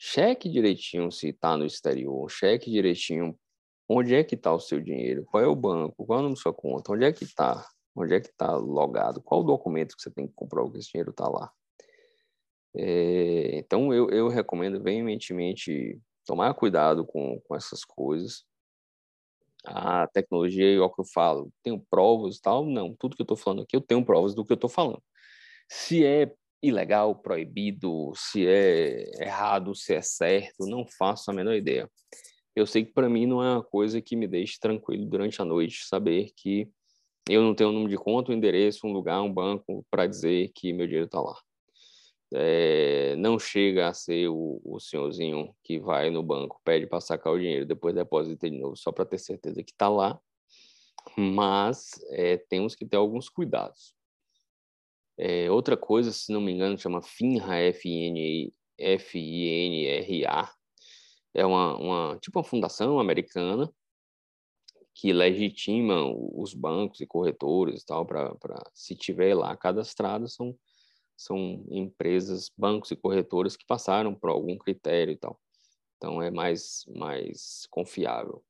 Cheque 0.05 0.49
direitinho 0.49 1.09
se 1.13 1.29
está 1.29 1.55
no 1.55 1.65
exterior, 1.65 2.29
cheque 2.29 2.69
direitinho 2.69 3.39
onde 3.87 4.13
é 4.13 4.21
que 4.21 4.35
está 4.35 4.53
o 4.53 4.59
seu 4.59 4.81
dinheiro, 4.81 5.23
qual 5.23 5.41
é 5.41 5.47
o 5.47 5.55
banco, 5.55 6.05
qual 6.05 6.19
é 6.19 6.19
o 6.19 6.23
nome 6.23 6.35
da 6.35 6.41
sua 6.41 6.53
conta, 6.53 6.91
onde 6.91 7.05
é 7.05 7.13
que 7.13 7.23
está, 7.23 7.65
onde 7.95 8.13
é 8.13 8.19
que 8.19 8.27
está 8.27 8.53
logado, 8.53 9.21
qual 9.21 9.39
o 9.39 9.45
documento 9.45 9.95
que 9.95 10.03
você 10.03 10.11
tem 10.11 10.27
que 10.27 10.33
comprovar 10.33 10.73
que 10.73 10.79
esse 10.79 10.91
dinheiro 10.91 11.11
está 11.11 11.29
lá. 11.29 11.49
É, 12.75 13.57
então, 13.57 13.93
eu, 13.93 14.09
eu 14.09 14.27
recomendo 14.27 14.83
veementemente 14.83 15.97
tomar 16.25 16.53
cuidado 16.53 17.05
com, 17.05 17.39
com 17.39 17.55
essas 17.55 17.85
coisas. 17.85 18.43
A 19.65 20.05
tecnologia, 20.07 20.75
é 20.75 20.81
o 20.81 20.89
que 20.89 20.99
eu 20.99 21.05
falo, 21.05 21.49
tenho 21.63 21.79
provas 21.79 22.35
e 22.35 22.41
tal? 22.41 22.65
Não, 22.65 22.93
tudo 22.93 23.15
que 23.15 23.21
eu 23.21 23.25
estou 23.25 23.37
falando 23.37 23.61
aqui, 23.61 23.73
eu 23.73 23.81
tenho 23.81 24.03
provas 24.03 24.35
do 24.35 24.43
que 24.43 24.51
eu 24.51 24.55
estou 24.55 24.69
falando. 24.69 25.01
Se 25.69 26.05
é 26.05 26.29
ilegal, 26.63 27.13
proibido, 27.13 28.13
se 28.15 28.47
é 28.47 29.21
errado, 29.21 29.75
se 29.75 29.93
é 29.93 30.01
certo, 30.01 30.65
não 30.65 30.87
faço 30.87 31.29
a 31.29 31.33
menor 31.33 31.53
ideia. 31.55 31.89
Eu 32.55 32.65
sei 32.65 32.85
que 32.85 32.93
para 32.93 33.09
mim 33.09 33.25
não 33.25 33.43
é 33.43 33.51
uma 33.55 33.63
coisa 33.63 34.01
que 34.01 34.15
me 34.15 34.27
deixe 34.27 34.57
tranquilo 34.59 35.05
durante 35.05 35.41
a 35.41 35.45
noite 35.45 35.85
saber 35.85 36.31
que 36.35 36.69
eu 37.29 37.41
não 37.41 37.53
tenho 37.53 37.69
um 37.69 37.73
número 37.73 37.89
de 37.89 37.97
conta, 37.97 38.31
um 38.31 38.35
endereço, 38.35 38.87
um 38.87 38.93
lugar, 38.93 39.21
um 39.21 39.31
banco 39.31 39.85
para 39.91 40.07
dizer 40.07 40.51
que 40.55 40.71
meu 40.71 40.85
dinheiro 40.85 41.05
está 41.05 41.19
lá. 41.19 41.35
É, 42.35 43.15
não 43.17 43.37
chega 43.37 43.87
a 43.87 43.93
ser 43.93 44.27
o, 44.27 44.59
o, 44.63 44.79
senhorzinho 44.79 45.53
que 45.63 45.79
vai 45.79 46.09
no 46.09 46.23
banco, 46.23 46.59
pede 46.63 46.87
para 46.87 46.99
sacar 46.99 47.31
o 47.31 47.37
dinheiro, 47.37 47.65
depois 47.65 47.93
deposita 47.93 48.49
de 48.49 48.57
novo, 48.57 48.75
só 48.75 48.91
para 48.91 49.05
ter 49.05 49.19
certeza 49.19 49.63
que 49.63 49.71
está 49.71 49.87
lá. 49.87 50.19
Mas 51.17 51.91
é, 52.11 52.37
temos 52.37 52.75
que 52.75 52.85
ter 52.85 52.97
alguns 52.97 53.29
cuidados. 53.29 53.93
É, 55.17 55.49
outra 55.51 55.77
coisa, 55.77 56.11
se 56.11 56.31
não 56.31 56.41
me 56.41 56.51
engano, 56.51 56.77
chama 56.77 57.01
FINRA, 57.01 57.55
F-I-N-R-A. 58.77 60.53
É 61.33 61.45
uma, 61.45 61.77
uma, 61.77 62.17
tipo 62.19 62.39
uma 62.39 62.43
fundação 62.43 62.99
americana 62.99 63.71
que 64.93 65.11
legitima 65.11 65.95
os 66.05 66.53
bancos 66.53 67.01
e 67.01 67.07
corretores 67.07 67.81
e 67.81 67.85
tal, 67.85 68.05
para 68.05 68.63
se 68.73 68.95
tiver 68.95 69.35
lá 69.35 69.55
cadastrado, 69.57 70.27
são, 70.29 70.55
são 71.17 71.65
empresas, 71.69 72.51
bancos 72.55 72.91
e 72.91 72.95
corretoras 72.95 73.57
que 73.57 73.65
passaram 73.65 74.13
por 74.13 74.29
algum 74.29 74.57
critério 74.57 75.13
e 75.13 75.17
tal. 75.17 75.39
Então 75.97 76.21
é 76.21 76.29
mais, 76.29 76.83
mais 76.95 77.67
confiável. 77.71 78.43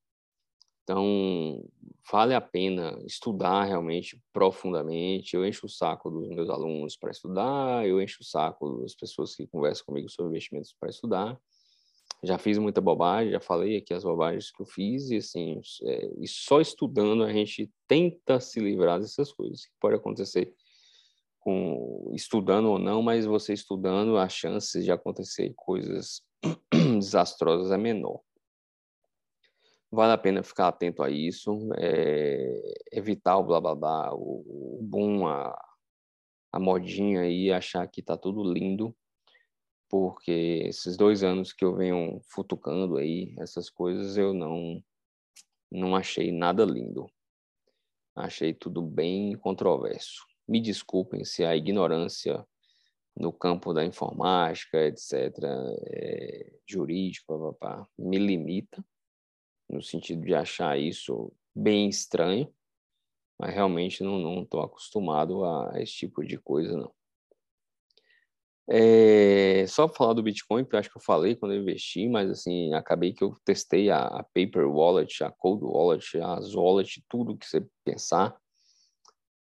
Então, 0.83 1.63
vale 2.11 2.35
a 2.35 2.41
pena 2.41 3.01
estudar 3.05 3.63
realmente 3.63 4.21
profundamente. 4.33 5.35
Eu 5.35 5.45
encho 5.45 5.65
o 5.65 5.69
saco 5.69 6.09
dos 6.09 6.27
meus 6.29 6.49
alunos 6.49 6.97
para 6.97 7.11
estudar, 7.11 7.87
eu 7.87 8.01
encho 8.01 8.21
o 8.21 8.25
saco 8.25 8.81
das 8.81 8.93
pessoas 8.93 9.33
que 9.33 9.47
conversam 9.47 9.85
comigo 9.85 10.09
sobre 10.09 10.31
investimentos 10.31 10.75
para 10.77 10.89
estudar. 10.89 11.39
Já 12.21 12.37
fiz 12.37 12.57
muita 12.57 12.81
bobagem, 12.81 13.31
já 13.31 13.39
falei 13.39 13.77
aqui 13.77 13.93
as 13.93 14.03
bobagens 14.03 14.51
que 14.51 14.61
eu 14.61 14.65
fiz, 14.65 15.09
e 15.09 15.17
assim, 15.17 15.59
é, 15.83 16.09
e 16.19 16.27
só 16.27 16.61
estudando 16.61 17.23
a 17.23 17.31
gente 17.31 17.69
tenta 17.87 18.39
se 18.39 18.59
livrar 18.61 18.99
dessas 18.99 19.31
coisas, 19.31 19.69
pode 19.79 19.95
acontecer 19.95 20.53
com 21.39 22.09
estudando 22.13 22.69
ou 22.69 22.79
não, 22.79 23.01
mas 23.01 23.25
você 23.25 23.53
estudando, 23.53 24.17
a 24.17 24.29
chance 24.29 24.81
de 24.81 24.91
acontecer 24.91 25.53
coisas 25.55 26.21
desastrosas 26.97 27.71
é 27.71 27.77
menor 27.77 28.21
vale 29.93 30.13
a 30.13 30.17
pena 30.17 30.41
ficar 30.41 30.69
atento 30.69 31.03
a 31.03 31.09
isso, 31.09 31.69
é, 31.77 32.73
evitar 32.91 33.37
o 33.37 33.43
blá 33.43 33.61
blá 33.61 33.75
blá, 33.75 34.13
o, 34.15 34.79
o 34.79 34.79
boom, 34.81 35.27
a, 35.27 35.55
a 36.51 36.59
modinha 36.59 37.21
aí, 37.21 37.51
achar 37.51 37.87
que 37.87 38.01
tá 38.01 38.17
tudo 38.17 38.43
lindo, 38.43 38.95
porque 39.87 40.63
esses 40.65 40.97
dois 40.97 41.23
anos 41.23 41.53
que 41.53 41.63
eu 41.63 41.75
venho 41.75 42.19
futucando 42.23 42.97
aí, 42.97 43.35
essas 43.37 43.69
coisas, 43.69 44.17
eu 44.17 44.33
não, 44.33 44.83
não 45.71 45.95
achei 45.95 46.31
nada 46.31 46.65
lindo. 46.65 47.07
Achei 48.15 48.51
tudo 48.53 48.81
bem 48.81 49.35
controverso. 49.37 50.25
Me 50.47 50.59
desculpem 50.59 51.23
se 51.23 51.45
a 51.45 51.55
ignorância 51.55 52.43
no 53.15 53.31
campo 53.31 53.73
da 53.73 53.85
informática, 53.85 54.79
etc., 54.87 55.37
é, 55.85 56.51
jurídico, 56.67 57.53
papá, 57.53 57.87
me 57.97 58.17
limita, 58.17 58.83
no 59.73 59.81
sentido 59.81 60.23
de 60.25 60.33
achar 60.33 60.79
isso 60.79 61.31
bem 61.55 61.89
estranho, 61.89 62.53
mas 63.39 63.53
realmente 63.53 64.03
não 64.03 64.43
estou 64.43 64.61
acostumado 64.61 65.43
a 65.43 65.73
esse 65.81 65.93
tipo 65.93 66.23
de 66.23 66.37
coisa, 66.37 66.77
não. 66.77 66.93
É, 68.69 69.65
só 69.67 69.87
para 69.87 69.97
falar 69.97 70.13
do 70.13 70.23
Bitcoin, 70.23 70.63
que 70.63 70.73
eu 70.73 70.79
acho 70.79 70.89
que 70.89 70.97
eu 70.97 71.01
falei 71.01 71.35
quando 71.35 71.53
eu 71.53 71.61
investi, 71.61 72.07
mas 72.07 72.29
assim, 72.29 72.73
acabei 72.73 73.11
que 73.11 73.23
eu 73.23 73.35
testei 73.43 73.89
a, 73.89 74.05
a 74.05 74.23
Paper 74.23 74.69
Wallet, 74.69 75.21
a 75.23 75.31
Cold 75.31 75.65
Wallet, 75.65 76.17
as 76.21 76.55
Wallet, 76.55 77.03
tudo 77.09 77.37
que 77.37 77.45
você 77.45 77.65
pensar, 77.83 78.37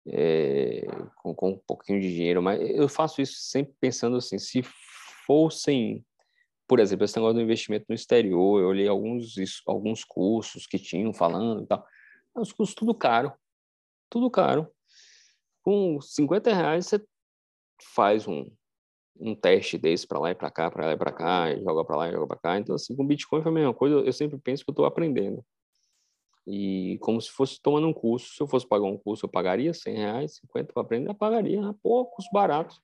é, 0.07 0.87
com, 1.17 1.35
com 1.35 1.51
um 1.51 1.61
pouquinho 1.67 2.01
de 2.01 2.15
dinheiro, 2.15 2.41
mas 2.41 2.61
eu 2.71 2.89
faço 2.89 3.21
isso 3.21 3.35
sempre 3.41 3.75
pensando 3.81 4.17
assim, 4.17 4.39
se 4.39 4.63
fossem 5.27 6.05
por 6.69 6.79
exemplo, 6.81 7.05
esse 7.05 7.17
negócio 7.17 7.35
do 7.35 7.41
investimento 7.41 7.87
no 7.89 7.95
exterior, 7.95 8.61
eu 8.61 8.69
olhei 8.69 8.87
alguns, 8.87 9.35
alguns 9.67 10.05
cursos 10.05 10.67
que 10.67 10.79
tinham 10.79 11.15
falando 11.15 11.63
e 11.65 11.67
tal. 11.67 11.85
Os 12.37 12.53
cursos 12.53 12.75
tudo 12.75 12.95
caro, 12.95 13.33
tudo 14.11 14.31
caro. 14.31 14.71
Com 15.63 15.99
50 16.01 16.53
reais 16.55 16.87
você 16.87 17.03
faz 17.95 18.29
um, 18.29 18.51
um 19.19 19.35
teste 19.35 19.79
desse 19.79 20.07
para 20.07 20.19
lá 20.19 20.31
e 20.31 20.35
para 20.35 20.51
cá, 20.51 20.71
para 20.71 20.87
lá 20.87 20.93
e 20.93 20.97
para 20.97 21.13
cá, 21.13 21.51
e 21.51 21.63
joga 21.63 21.85
para 21.85 21.97
lá 21.97 22.09
e 22.09 22.13
joga 22.13 22.27
para 22.27 22.39
cá. 22.39 22.59
Então, 22.59 22.75
assim, 22.75 22.95
com 22.95 23.07
Bitcoin 23.07 23.43
foi 23.43 23.51
a 23.51 23.55
mesma 23.55 23.75
coisa. 23.75 23.97
Eu 23.97 24.13
sempre 24.13 24.39
penso 24.39 24.63
que 24.63 24.71
eu 24.71 24.73
estou 24.73 24.85
aprendendo. 24.85 25.43
E 26.47 26.99
como 27.01 27.21
se 27.21 27.31
fosse 27.31 27.61
tomando 27.61 27.89
um 27.89 27.93
curso. 27.95 28.35
Se 28.35 28.43
eu 28.43 28.47
fosse 28.47 28.67
pagar 28.67 28.87
um 28.87 28.99
curso, 28.99 29.25
eu 29.25 29.31
pagaria 29.31 29.73
100 29.73 29.97
reais, 29.97 30.37
50 30.37 30.73
para 30.73 30.83
aprender, 30.83 31.11
eu 31.11 31.15
pagaria. 31.15 31.61
Né? 31.61 31.75
Poucos, 31.83 32.27
baratos. 32.33 32.81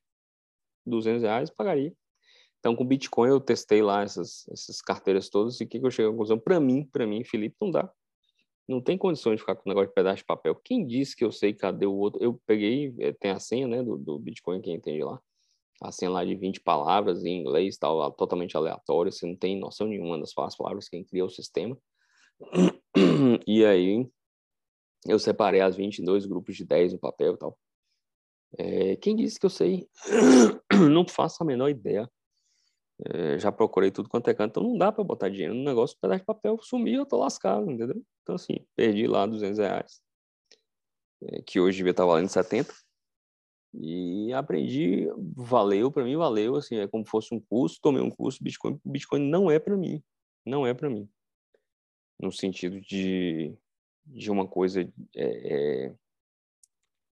200 0.87 1.23
reais, 1.23 1.51
pagaria. 1.51 1.95
Então, 2.65 2.75
com 2.75 2.83
Bitcoin, 2.83 3.29
eu 3.29 3.39
testei 3.39 3.83
lá 3.83 4.05
essas, 4.05 4.49
essas 4.49 4.81
carteiras 4.81 5.29
todas 5.29 5.61
e 5.61 5.65
o 5.65 5.69
que, 5.69 5.79
que 5.79 5.85
eu 5.85 5.91
cheguei 5.91 6.09
à 6.09 6.11
conclusão? 6.11 6.39
Para 6.39 6.59
mim, 6.59 6.89
para 6.91 7.07
mim, 7.07 7.23
Felipe, 7.23 7.55
não 7.61 7.71
dá. 7.71 7.93
Não 8.67 8.81
tem 8.81 8.97
condições 8.97 9.35
de 9.35 9.41
ficar 9.43 9.55
com 9.55 9.69
o 9.69 9.69
negócio 9.69 9.89
de 9.89 9.95
pedaço 9.95 10.17
de 10.17 10.25
papel. 10.25 10.55
Quem 10.65 10.87
disse 10.87 11.15
que 11.15 11.23
eu 11.23 11.31
sei 11.31 11.53
cadê 11.53 11.85
o 11.85 11.93
outro? 11.93 12.25
Eu 12.25 12.41
peguei, 12.47 12.95
eh, 13.01 13.13
tem 13.13 13.33
a 13.33 13.39
senha, 13.39 13.69
né, 13.69 13.83
do, 13.83 13.99
do 13.99 14.19
Bitcoin, 14.19 14.63
quem 14.63 14.77
entende 14.77 15.05
lá. 15.05 15.21
A 15.83 15.93
senha 15.93 16.11
lá 16.11 16.25
de 16.25 16.35
20 16.35 16.63
palavras 16.63 17.23
em 17.23 17.39
inglês, 17.39 17.77
tal, 17.77 18.11
totalmente 18.13 18.57
aleatório. 18.57 19.13
Você 19.13 19.27
não 19.27 19.37
tem 19.37 19.61
noção 19.61 19.87
nenhuma 19.87 20.19
das 20.19 20.33
palavras 20.33 20.89
quem 20.89 21.05
criou 21.05 21.27
o 21.27 21.31
sistema. 21.31 21.77
E 23.47 23.63
aí, 23.67 24.09
eu 25.07 25.19
separei 25.19 25.61
as 25.61 25.77
22 25.77 26.25
grupos 26.25 26.57
de 26.57 26.65
10 26.65 26.95
no 26.95 26.99
papel 26.99 27.35
e 27.35 27.37
tal. 27.37 27.59
É, 28.57 28.97
quem 28.97 29.15
disse 29.15 29.39
que 29.39 29.45
eu 29.45 29.51
sei? 29.51 29.87
não 30.91 31.07
faço 31.07 31.43
a 31.43 31.47
menor 31.47 31.69
ideia. 31.69 32.09
É, 33.01 33.39
já 33.39 33.51
procurei 33.51 33.91
tudo 33.91 34.09
quanto 34.09 34.29
é 34.31 34.35
canto, 34.35 34.51
então 34.51 34.63
não 34.63 34.79
dá 34.79 34.93
para 34.93 35.03
botar 35.03 35.29
dinheiro 35.29 35.55
no 35.55 35.65
negócio, 35.65 35.99
pedaço 36.01 36.21
de 36.21 36.27
papel 36.27 36.59
sumir, 36.63 36.95
eu 36.95 37.07
tô 37.07 37.19
lascado, 37.19 37.69
entendeu? 37.71 38.01
Então, 38.23 38.37
assim, 38.37 38.65
perdi 38.77 39.07
lá 39.07 39.27
200 39.27 39.59
reais, 39.59 40.01
é, 41.23 41.43
que 41.43 41.59
hoje 41.59 41.79
devia 41.79 41.91
estar 41.91 42.07
valendo 42.07 42.29
70, 42.29 42.73
e 43.77 44.33
aprendi, 44.33 45.09
valeu, 45.35 45.91
para 45.91 46.05
mim 46.05 46.17
valeu, 46.17 46.55
assim, 46.55 46.77
é 46.77 46.87
como 46.87 47.05
fosse 47.05 47.35
um 47.35 47.41
curso, 47.41 47.81
tomei 47.83 48.01
um 48.01 48.11
curso, 48.11 48.43
Bitcoin, 48.43 48.81
Bitcoin 48.85 49.29
não 49.29 49.51
é 49.51 49.59
para 49.59 49.77
mim, 49.77 50.01
não 50.47 50.65
é 50.65 50.73
para 50.73 50.89
mim, 50.89 51.09
no 52.21 52.31
sentido 52.31 52.81
de, 52.81 53.53
de 54.07 54.31
uma 54.31 54.47
coisa 54.47 54.89
é, 55.17 55.93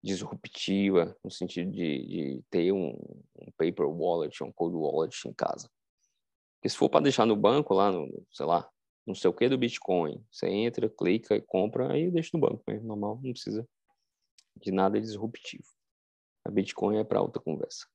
disruptiva, 0.03 1.15
no 1.23 1.29
sentido 1.29 1.71
de, 1.71 2.05
de 2.05 2.43
ter 2.49 2.71
um, 2.71 2.89
um, 3.39 3.51
paper 3.57 3.87
wallet, 3.87 4.43
um 4.43 4.51
cold 4.51 4.75
wallet 4.75 5.27
em 5.27 5.33
casa. 5.33 5.69
Porque 6.55 6.69
se 6.69 6.77
for 6.77 6.89
para 6.89 7.03
deixar 7.03 7.25
no 7.25 7.35
banco, 7.35 7.73
lá, 7.73 7.91
no, 7.91 8.07
sei 8.31 8.45
lá, 8.45 8.69
não 9.05 9.15
sei 9.15 9.29
o 9.29 9.33
que 9.33 9.49
do 9.49 9.57
Bitcoin, 9.57 10.23
você 10.31 10.47
entra, 10.47 10.89
clica 10.89 11.35
e 11.35 11.41
compra, 11.41 11.91
aí 11.91 12.09
deixa 12.09 12.31
no 12.33 12.39
banco 12.39 12.63
mesmo, 12.67 12.87
normal, 12.87 13.19
não 13.23 13.31
precisa 13.31 13.67
de 14.55 14.71
nada 14.71 14.99
disruptivo. 14.99 15.65
A 16.45 16.49
Bitcoin 16.49 16.97
é 16.97 17.03
para 17.03 17.21
outra 17.21 17.41
conversa. 17.41 17.87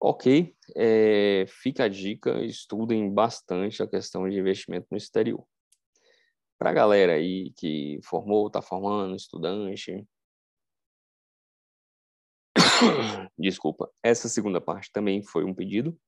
Ok, 0.00 0.54
é, 0.76 1.44
fica 1.48 1.84
a 1.84 1.88
dica, 1.88 2.42
estudem 2.44 3.12
bastante 3.12 3.82
a 3.82 3.86
questão 3.86 4.28
de 4.28 4.38
investimento 4.38 4.86
no 4.90 4.96
exterior. 4.96 5.44
Para 6.56 6.70
a 6.70 6.72
galera 6.72 7.14
aí 7.14 7.52
que 7.56 7.98
formou, 8.04 8.46
está 8.46 8.62
formando, 8.62 9.16
estudante, 9.16 10.06
Desculpa. 13.38 13.90
Essa 14.02 14.28
segunda 14.28 14.60
parte 14.60 14.90
também 14.92 15.22
foi 15.22 15.44
um 15.44 15.54
pedido 15.54 15.98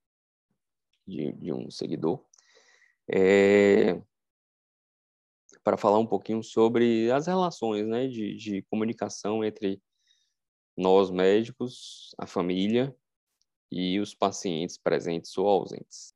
de, 1.06 1.32
de 1.32 1.52
um 1.52 1.70
seguidor. 1.70 2.24
É, 3.12 4.00
para 5.62 5.76
falar 5.76 5.98
um 5.98 6.06
pouquinho 6.06 6.42
sobre 6.42 7.10
as 7.10 7.26
relações 7.26 7.86
né, 7.86 8.06
de, 8.06 8.36
de 8.36 8.62
comunicação 8.62 9.44
entre 9.44 9.82
nós 10.76 11.10
médicos, 11.10 12.14
a 12.16 12.26
família 12.26 12.96
e 13.70 13.98
os 14.00 14.14
pacientes 14.14 14.78
presentes 14.78 15.36
ou 15.36 15.46
ausentes. 15.46 16.14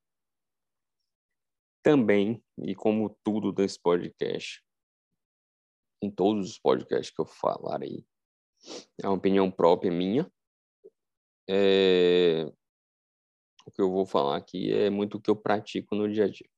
Também, 1.82 2.42
e 2.58 2.74
como 2.74 3.14
tudo 3.22 3.52
desse 3.52 3.78
podcast, 3.78 4.64
em 6.00 6.10
todos 6.10 6.50
os 6.50 6.58
podcasts 6.58 7.14
que 7.14 7.20
eu 7.20 7.26
falarei, 7.26 8.06
é 9.02 9.06
uma 9.06 9.16
opinião 9.16 9.50
própria 9.50 9.92
minha, 9.92 10.30
é, 11.48 12.50
o 13.66 13.70
que 13.70 13.80
eu 13.80 13.90
vou 13.90 14.06
falar 14.06 14.36
aqui 14.36 14.72
é 14.72 14.90
muito 14.90 15.18
o 15.18 15.20
que 15.20 15.30
eu 15.30 15.36
pratico 15.36 15.94
no 15.94 16.10
dia 16.10 16.24
a 16.24 16.28
dia. 16.28 16.48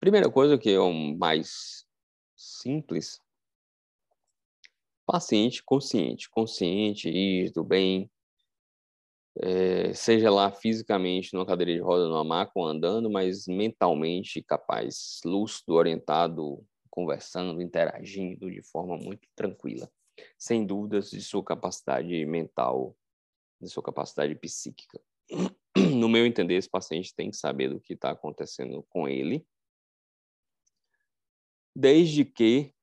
Primeira 0.00 0.30
coisa 0.30 0.56
que 0.56 0.70
é 0.70 0.80
o 0.80 0.92
mais 0.92 1.84
simples, 2.36 3.20
paciente 5.04 5.62
consciente, 5.62 6.30
consciente, 6.30 7.50
do 7.50 7.64
bem, 7.64 8.10
é, 9.42 9.92
seja 9.94 10.30
lá 10.30 10.50
fisicamente 10.50 11.34
numa 11.34 11.46
cadeira 11.46 11.72
de 11.72 11.80
roda, 11.80 12.06
numa 12.06 12.24
maca 12.24 12.52
andando, 12.60 13.10
mas 13.10 13.46
mentalmente 13.46 14.42
capaz, 14.42 15.20
lúcido, 15.24 15.74
orientado, 15.74 16.64
conversando, 16.88 17.60
interagindo 17.60 18.50
de 18.50 18.62
forma 18.62 18.96
muito 18.96 19.28
tranquila, 19.34 19.90
sem 20.38 20.66
dúvidas 20.66 21.10
de 21.10 21.22
sua 21.22 21.44
capacidade 21.44 22.24
mental, 22.26 22.96
de 23.60 23.68
sua 23.68 23.82
capacidade 23.82 24.34
psíquica. 24.34 25.00
No 25.76 26.08
meu 26.08 26.26
entender, 26.26 26.54
esse 26.54 26.68
paciente 26.68 27.14
tem 27.14 27.30
que 27.30 27.36
saber 27.36 27.68
do 27.68 27.80
que 27.80 27.92
está 27.92 28.10
acontecendo 28.10 28.82
com 28.90 29.08
ele, 29.08 29.46
desde 31.74 32.24
que 32.24 32.74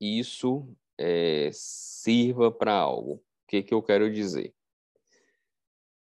isso 0.00 0.74
é, 0.98 1.50
sirva 1.52 2.50
para 2.50 2.74
algo. 2.74 3.14
O 3.16 3.22
que, 3.46 3.62
que 3.62 3.74
eu 3.74 3.82
quero 3.82 4.12
dizer? 4.12 4.54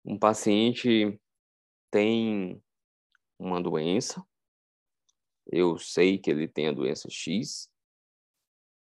Um 0.04 0.18
paciente 0.18 1.20
tem 1.90 2.62
uma 3.38 3.60
doença, 3.60 4.24
eu 5.46 5.78
sei 5.78 6.18
que 6.18 6.30
ele 6.30 6.46
tem 6.46 6.68
a 6.68 6.72
doença 6.72 7.08
X, 7.10 7.71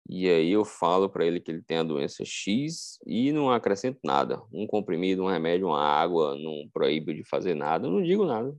e 0.10 0.30
aí 0.30 0.52
eu 0.52 0.64
falo 0.64 1.10
para 1.10 1.26
ele 1.26 1.42
que 1.42 1.52
ele 1.52 1.62
tem 1.62 1.78
a 1.78 1.84
doença 1.84 2.24
X 2.24 2.98
e 3.06 3.34
não 3.34 3.52
acrescento 3.52 4.00
nada. 4.04 4.42
Um 4.54 4.66
comprimido, 4.66 5.24
um 5.24 5.28
remédio, 5.28 5.68
uma 5.68 5.82
água, 5.82 6.38
não 6.38 6.70
proíbo 6.72 7.14
de 7.14 7.26
fazer 7.26 7.54
nada, 7.56 7.90
não 7.90 8.02
digo 8.02 8.26
nada. 8.26 8.56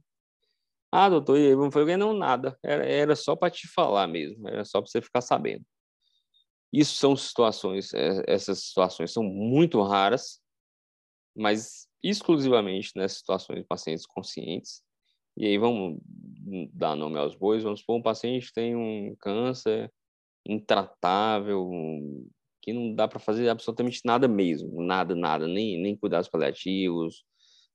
Ah, 0.93 1.09
doutor, 1.09 1.39
e 1.39 1.57
não 1.57 1.71
foi 1.71 1.97
não 1.97 2.13
nada. 2.13 2.59
Era, 2.63 2.85
era 2.87 3.17
só 3.17 3.35
para 3.35 3.51
te 3.51 3.67
falar 3.67 4.07
mesmo, 4.07 4.47
era 4.49 4.65
só 4.65 4.81
para 4.81 4.91
você 4.91 5.01
ficar 5.01 5.23
sabendo. 5.23 5.65
Isso 6.71 6.95
são 6.97 7.17
situações, 7.17 7.95
é, 7.95 8.23
essas 8.27 8.65
situações 8.65 9.11
são 9.11 9.23
muito 9.23 9.83
raras, 9.83 10.41
mas 11.35 11.89
exclusivamente 12.03 12.93
nessas 12.95 13.19
situações 13.19 13.61
de 13.61 13.65
pacientes 13.67 14.05
conscientes. 14.07 14.83
E 15.35 15.47
aí 15.47 15.57
vamos 15.57 15.99
dar 16.75 16.95
nome 16.95 17.19
aos 17.19 17.35
bois, 17.35 17.63
vamos 17.63 17.81
supor 17.81 17.99
um 17.99 18.03
paciente 18.03 18.53
tem 18.53 18.77
um 18.77 19.17
câncer 19.19 19.91
intratável, 20.49 21.71
que 22.63 22.73
não 22.73 22.95
dá 22.95 23.07
para 23.07 23.19
fazer 23.19 23.49
absolutamente 23.49 24.01
nada 24.05 24.27
mesmo, 24.27 24.83
nada, 24.83 25.15
nada, 25.15 25.47
nem, 25.47 25.81
nem 25.81 25.97
cuidados 25.97 26.29
paliativos. 26.29 27.23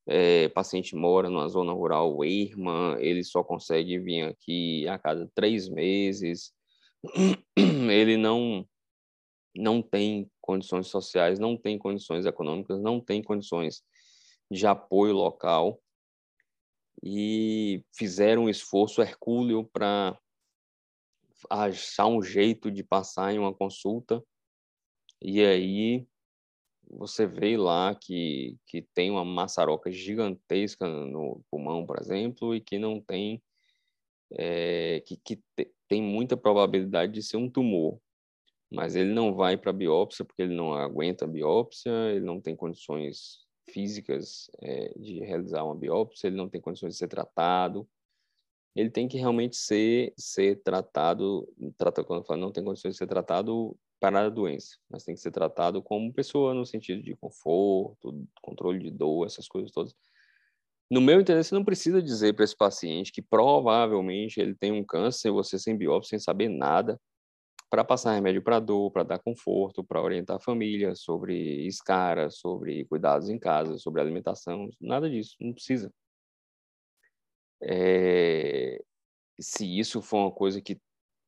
É, 0.06 0.50
paciente 0.50 0.96
mora 0.96 1.30
numa 1.30 1.48
zona 1.48 1.72
rural 1.72 2.22
erma, 2.26 2.98
ele 3.00 3.24
só 3.24 3.42
consegue 3.42 3.98
vir 4.00 4.24
aqui 4.24 4.86
a 4.88 5.00
cada 5.00 5.30
três 5.34 5.70
meses. 5.70 6.52
Ele 7.56 8.18
não 8.18 8.68
não 9.56 9.82
tem 9.82 10.30
condições 10.42 10.88
sociais, 10.88 11.40
não 11.40 11.56
tem 11.56 11.78
condições 11.78 12.26
econômicas, 12.26 12.82
não 12.82 13.00
tem 13.00 13.22
condições 13.22 13.84
de 14.52 14.66
apoio 14.66 15.14
local 15.14 15.80
e 17.04 17.84
fizeram 17.96 18.44
um 18.46 18.50
esforço 18.50 19.02
hercúleo 19.02 19.64
para 19.72 20.18
achar 21.50 22.08
um 22.08 22.22
jeito 22.22 22.72
de 22.72 22.84
passar 22.84 23.34
em 23.34 23.40
uma 23.40 23.54
consulta. 23.54 24.24
E 25.22 25.44
aí 25.44 26.08
você 26.90 27.26
vê 27.26 27.58
lá 27.58 27.96
que, 27.96 28.58
que 28.68 28.82
tem 28.94 29.10
uma 29.10 29.26
maçaroca 29.26 29.92
gigantesca 29.92 30.88
no 30.88 31.44
pulmão, 31.50 31.86
por 31.86 31.98
exemplo, 32.00 32.56
e 32.56 32.62
que 32.62 32.78
não 32.78 33.02
tem, 33.02 33.42
é, 34.32 35.02
que, 35.06 35.18
que 35.18 35.42
tem 35.88 36.02
muita 36.02 36.38
probabilidade 36.38 37.14
de 37.14 37.24
ser 37.24 37.38
um 37.38 37.50
tumor. 37.50 38.00
Mas 38.72 38.96
ele 38.96 39.14
não 39.14 39.34
vai 39.34 39.56
para 39.56 39.70
a 39.70 39.74
biópsia 39.74 40.26
porque 40.26 40.42
ele 40.42 40.56
não 40.56 40.74
aguenta 40.74 41.26
a 41.26 41.28
biópsia, 41.28 41.92
ele 42.12 42.26
não 42.26 42.42
tem 42.42 42.56
condições 42.56 43.44
físicas 43.70 44.50
é, 44.62 44.94
de 44.98 45.20
realizar 45.20 45.64
uma 45.64 45.76
biópsia, 45.76 46.28
ele 46.28 46.36
não 46.36 46.50
tem 46.50 46.60
condições 46.60 46.94
de 46.94 47.00
ser 47.00 47.08
tratado 47.08 47.88
ele 48.76 48.90
tem 48.90 49.08
que 49.08 49.18
realmente 49.18 49.56
ser, 49.56 50.14
ser 50.18 50.62
tratado, 50.64 51.48
trata, 51.78 52.04
quando 52.04 52.26
falo 52.26 52.42
não 52.42 52.52
tem 52.52 52.64
condições 52.64 52.94
de 52.94 52.98
ser 52.98 53.08
tratado 53.08 53.78
para 54.00 54.26
a 54.26 54.30
doença, 54.30 54.78
mas 54.90 55.04
tem 55.04 55.16
que 55.16 55.22
ser 55.22 55.32
tratado 55.32 55.82
como 55.82 56.14
pessoa 56.14 56.54
no 56.54 56.66
sentido 56.66 57.02
de 57.02 57.16
conforto, 57.16 58.26
controle 58.42 58.80
de 58.80 58.92
dor, 58.92 59.26
essas 59.26 59.48
coisas 59.48 59.72
todas. 59.72 59.96
No 60.92 61.02
meu 61.02 61.20
entender, 61.22 61.44
você 61.44 61.56
não 61.56 61.64
precisa 61.64 62.02
dizer 62.02 62.34
para 62.34 62.44
esse 62.44 62.56
paciente 62.56 63.12
que 63.12 63.22
provavelmente 63.22 64.40
ele 64.40 64.54
tem 64.56 64.72
um 64.72 64.84
câncer, 64.84 65.32
você 65.32 65.58
sem 65.58 65.78
biópsia, 65.78 66.12
sem 66.12 66.20
saber 66.20 66.50
nada, 66.50 67.00
para 67.70 67.84
passar 67.84 68.14
remédio 68.14 68.44
para 68.44 68.60
dor, 68.60 68.92
para 68.92 69.04
dar 69.04 69.20
conforto, 69.20 69.84
para 69.84 70.02
orientar 70.02 70.36
a 70.38 70.40
família 70.40 70.94
sobre 70.96 71.66
escara, 71.66 72.30
sobre 72.30 72.86
cuidados 72.86 73.30
em 73.30 73.40
casa, 73.40 73.78
sobre 73.80 74.02
alimentação, 74.02 74.70
nada 74.80 75.10
disso, 75.10 75.36
não 75.40 75.54
precisa. 75.54 75.92
É, 77.64 78.84
se 79.40 79.80
isso 79.80 80.02
for 80.02 80.18
uma 80.18 80.32
coisa 80.32 80.62
que 80.62 80.80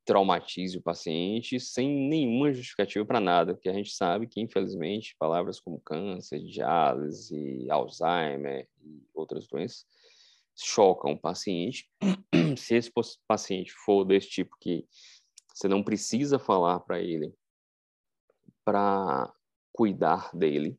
traumatize 0.04 0.78
o 0.78 0.82
paciente 0.82 1.58
sem 1.58 2.08
nenhuma 2.08 2.52
justificativa 2.52 3.04
para 3.04 3.20
nada, 3.20 3.54
porque 3.54 3.68
a 3.68 3.72
gente 3.72 3.90
sabe 3.90 4.28
que, 4.28 4.40
infelizmente, 4.40 5.16
palavras 5.18 5.58
como 5.58 5.80
câncer, 5.80 6.38
diálise, 6.40 7.66
Alzheimer 7.68 8.68
e 8.80 9.02
outras 9.12 9.48
doenças 9.48 9.84
chocam 10.56 11.12
o 11.12 11.18
paciente. 11.18 11.90
Se 12.56 12.76
esse 12.76 12.90
paciente 13.26 13.72
for 13.72 14.04
desse 14.04 14.28
tipo 14.28 14.56
que 14.60 14.86
você 15.52 15.68
não 15.68 15.82
precisa 15.82 16.38
falar 16.38 16.80
para 16.80 17.00
ele 17.00 17.34
para 18.64 19.32
cuidar 19.72 20.34
dele 20.34 20.78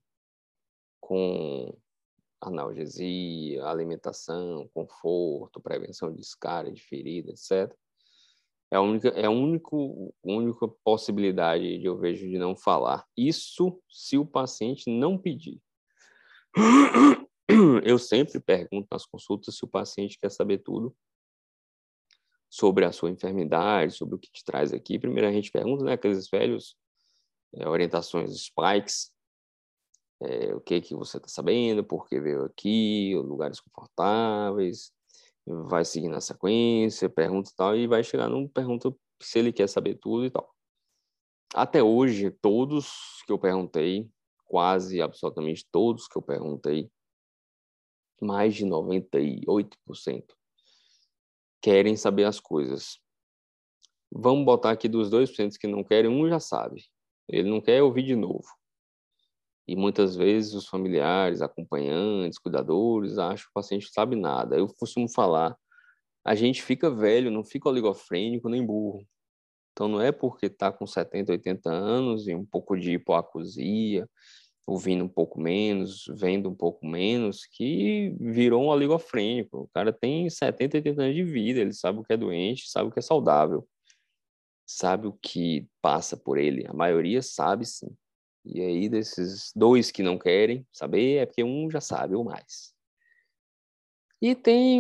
com 1.00 1.77
analgesia, 2.42 3.66
alimentação, 3.66 4.70
conforto, 4.74 5.62
prevenção 5.62 6.14
de 6.14 6.22
escara, 6.22 6.72
de 6.72 6.82
ferida, 6.82 7.32
etc. 7.32 7.74
É 8.72 8.76
a 8.76 8.82
única, 8.82 9.10
é 9.10 9.26
a 9.26 9.30
único, 9.30 10.14
única 10.24 10.68
possibilidade 10.84 11.80
de 11.80 11.86
eu 11.86 11.98
vejo 11.98 12.28
de 12.28 12.38
não 12.38 12.56
falar. 12.56 13.06
Isso 13.16 13.82
se 13.90 14.18
o 14.18 14.26
paciente 14.26 14.90
não 14.90 15.18
pedir. 15.18 15.62
Eu 17.86 17.98
sempre 17.98 18.40
pergunto 18.42 18.88
nas 18.92 19.06
consultas 19.06 19.56
se 19.56 19.64
o 19.64 19.70
paciente 19.70 20.20
quer 20.20 20.30
saber 20.30 20.58
tudo 20.58 20.94
sobre 22.50 22.86
a 22.86 22.92
sua 22.92 23.10
enfermidade, 23.10 23.94
sobre 23.94 24.16
o 24.16 24.20
que 24.20 24.32
te 24.32 24.44
traz 24.44 24.74
aqui. 24.74 25.00
Primeiro 25.00 25.28
a 25.28 25.32
gente 25.32 25.52
pergunta, 25.52 25.84
né, 25.84 25.94
aqueles 25.94 26.30
velhos 26.30 26.76
é, 27.56 27.68
orientações 27.68 28.32
spikes, 28.32 29.12
é, 30.22 30.54
o 30.54 30.62
que 30.62 30.82
que 30.82 30.96
você 30.96 31.18
está 31.18 31.30
sabendo, 31.30 31.84
por 31.84 32.08
que 32.08 32.20
veio 32.20 32.46
aqui, 32.46 33.14
lugares 33.16 33.60
confortáveis, 33.60 34.92
vai 35.46 35.86
seguindo 35.86 36.16
a 36.16 36.22
sequência, 36.22 37.10
pergunta 37.10 37.50
e 37.52 37.56
tal, 37.56 37.76
e 37.76 37.88
vai 37.88 38.04
chegar 38.04 38.28
num 38.28 38.48
pergunta 38.48 38.94
se 39.22 39.40
ele 39.40 39.54
quer 39.54 39.68
saber 39.68 39.96
tudo 39.96 40.26
e 40.26 40.32
tal. 40.32 40.54
Até 41.54 41.82
hoje, 41.82 42.30
todos 42.30 43.24
que 43.26 43.32
eu 43.32 43.40
perguntei, 43.40 44.10
quase 44.46 45.02
absolutamente 45.02 45.66
todos 45.72 46.08
que 46.08 46.18
eu 46.18 46.22
perguntei, 46.22 46.90
mais 48.22 48.56
de 48.56 48.66
98% 48.66 50.38
querem 51.62 51.96
saber 51.96 52.26
as 52.26 52.40
coisas. 52.40 53.00
Vamos 54.12 54.46
botar 54.46 54.72
aqui 54.72 54.88
dos 54.88 55.10
2% 55.10 55.58
que 55.60 55.68
não 55.68 55.84
querem, 55.84 56.10
um 56.10 56.28
já 56.28 56.40
sabe. 56.40 56.86
Ele 57.28 57.50
não 57.50 57.62
quer 57.62 57.84
ouvir 57.84 58.04
de 58.04 58.16
novo. 58.16 58.48
E 59.68 59.76
muitas 59.76 60.16
vezes 60.16 60.54
os 60.54 60.68
familiares, 60.68 61.42
acompanhantes, 61.42 62.40
cuidadores 62.40 63.18
acham 63.18 63.46
que 63.46 63.50
o 63.52 63.54
paciente 63.54 63.90
sabe 63.92 64.16
nada. 64.16 64.58
Eu 64.58 64.68
costumo 64.68 65.10
falar, 65.10 65.58
a 66.26 66.36
gente 66.36 66.64
fica 66.64 66.90
velho, 66.90 67.32
não 67.32 67.44
fica 67.44 67.70
oligofrênico 67.70 68.50
nem 68.50 68.66
burro. 68.66 69.06
Então 69.72 69.88
não 69.88 70.02
é 70.02 70.12
porque 70.12 70.48
está 70.48 70.72
com 70.72 70.88
70, 70.88 71.34
80 71.34 71.70
anos 71.70 72.28
e 72.28 72.34
um 72.34 72.46
pouco 72.46 72.78
de 72.78 72.94
hipoacusia, 72.94 74.10
ouvindo 74.66 75.04
um 75.06 75.10
pouco 75.10 75.40
menos, 75.40 76.06
vendo 76.16 76.50
um 76.50 76.56
pouco 76.56 76.86
menos, 76.86 77.46
que 77.46 78.16
virou 78.20 78.64
um 78.64 78.68
oligofrênico. 78.70 79.62
O 79.62 79.68
cara 79.74 79.94
tem 79.94 80.30
70, 80.30 80.78
80 80.78 81.02
anos 81.04 81.16
de 81.16 81.24
vida, 81.24 81.60
ele 81.62 81.74
sabe 81.74 82.00
o 82.00 82.04
que 82.04 82.14
é 82.14 82.18
doente, 82.18 82.70
sabe 82.70 82.90
o 82.90 82.92
que 82.92 83.00
é 83.00 83.02
saudável, 83.02 83.68
sabe 84.66 85.08
o 85.08 85.14
que 85.14 85.68
passa 85.82 86.18
por 86.18 86.38
ele. 86.38 86.66
A 86.68 86.74
maioria 86.74 87.22
sabe 87.22 87.66
sim. 87.66 87.96
E 88.50 88.62
aí, 88.62 88.90
desses 88.90 89.52
dois 89.56 89.92
que 89.92 90.02
não 90.02 90.18
querem 90.18 90.66
saber, 90.72 91.18
é 91.18 91.26
porque 91.26 91.44
um 91.44 91.70
já 91.70 91.82
sabe 91.82 92.16
ou 92.16 92.24
mais. 92.24 92.74
E 94.20 94.34
tem, 94.34 94.80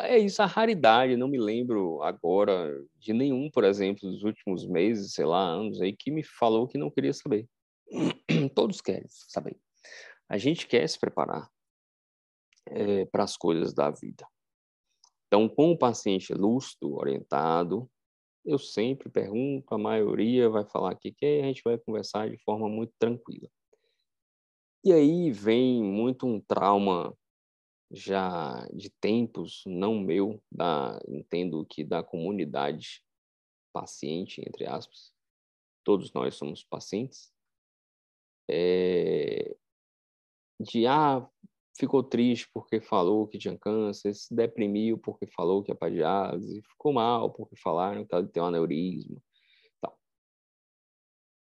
é 0.00 0.18
isso, 0.18 0.42
a 0.42 0.46
raridade, 0.46 1.16
não 1.16 1.28
me 1.28 1.38
lembro 1.38 2.02
agora 2.02 2.84
de 2.98 3.12
nenhum, 3.12 3.48
por 3.48 3.62
exemplo, 3.62 4.10
dos 4.10 4.24
últimos 4.24 4.66
meses, 4.66 5.12
sei 5.12 5.24
lá, 5.24 5.40
anos 5.40 5.80
aí, 5.80 5.94
que 5.94 6.10
me 6.10 6.24
falou 6.24 6.66
que 6.66 6.76
não 6.76 6.90
queria 6.90 7.12
saber. 7.12 7.48
Todos 8.56 8.80
querem 8.80 9.06
saber. 9.08 9.56
A 10.28 10.36
gente 10.36 10.66
quer 10.66 10.88
se 10.88 10.98
preparar 10.98 11.48
é, 12.66 13.04
para 13.04 13.22
as 13.22 13.36
coisas 13.36 13.72
da 13.72 13.90
vida. 13.90 14.26
Então, 15.28 15.48
com 15.48 15.70
o 15.70 15.78
paciente 15.78 16.34
lúcido, 16.34 16.96
orientado, 16.96 17.88
eu 18.46 18.58
sempre 18.58 19.10
pergunto, 19.10 19.74
a 19.74 19.78
maioria 19.78 20.48
vai 20.48 20.64
falar 20.64 20.92
aqui 20.92 21.12
que 21.12 21.26
a 21.26 21.42
gente 21.42 21.62
vai 21.64 21.76
conversar 21.76 22.30
de 22.30 22.38
forma 22.38 22.68
muito 22.68 22.92
tranquila. 22.98 23.50
E 24.84 24.92
aí 24.92 25.32
vem 25.32 25.82
muito 25.82 26.26
um 26.26 26.40
trauma 26.40 27.12
já 27.90 28.66
de 28.72 28.88
tempos, 28.88 29.64
não 29.66 29.98
meu, 29.98 30.40
da, 30.50 31.00
entendo 31.08 31.66
que 31.66 31.82
da 31.82 32.04
comunidade 32.04 33.02
paciente, 33.72 34.40
entre 34.46 34.64
aspas, 34.64 35.12
todos 35.84 36.12
nós 36.12 36.36
somos 36.36 36.62
pacientes, 36.62 37.32
é, 38.48 39.56
de, 40.60 40.86
ah, 40.86 41.28
ficou 41.78 42.02
triste 42.02 42.48
porque 42.52 42.80
falou 42.80 43.26
que 43.26 43.38
tinha 43.38 43.56
câncer, 43.58 44.14
se 44.14 44.34
deprimiu 44.34 44.98
porque 44.98 45.26
falou 45.26 45.62
que 45.62 45.70
é 45.70 45.74
padiase, 45.74 46.62
ficou 46.62 46.92
mal 46.92 47.30
porque 47.30 47.56
falaram 47.56 48.04
que 48.04 48.14
ela 48.14 48.26
tem 48.26 48.42
um 48.42 48.46
aneurisma. 48.46 49.20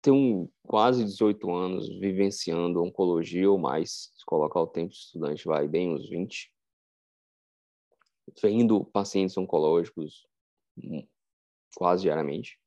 Tenho 0.01 0.49
quase 0.63 1.03
18 1.03 1.51
anos 1.51 1.89
vivenciando 1.99 2.83
oncologia 2.83 3.49
ou 3.49 3.57
mais, 3.57 4.11
se 4.15 4.25
colocar 4.25 4.61
o 4.61 4.67
tempo 4.67 4.91
de 4.91 4.97
estudante 4.97 5.45
vai 5.45 5.67
bem 5.67 5.93
uns 5.93 6.07
20, 6.09 6.53
vendo 8.41 8.85
pacientes 8.85 9.37
oncológicos 9.37 10.25
hum, 10.77 11.05
quase 11.75 12.03
diariamente. 12.03 12.59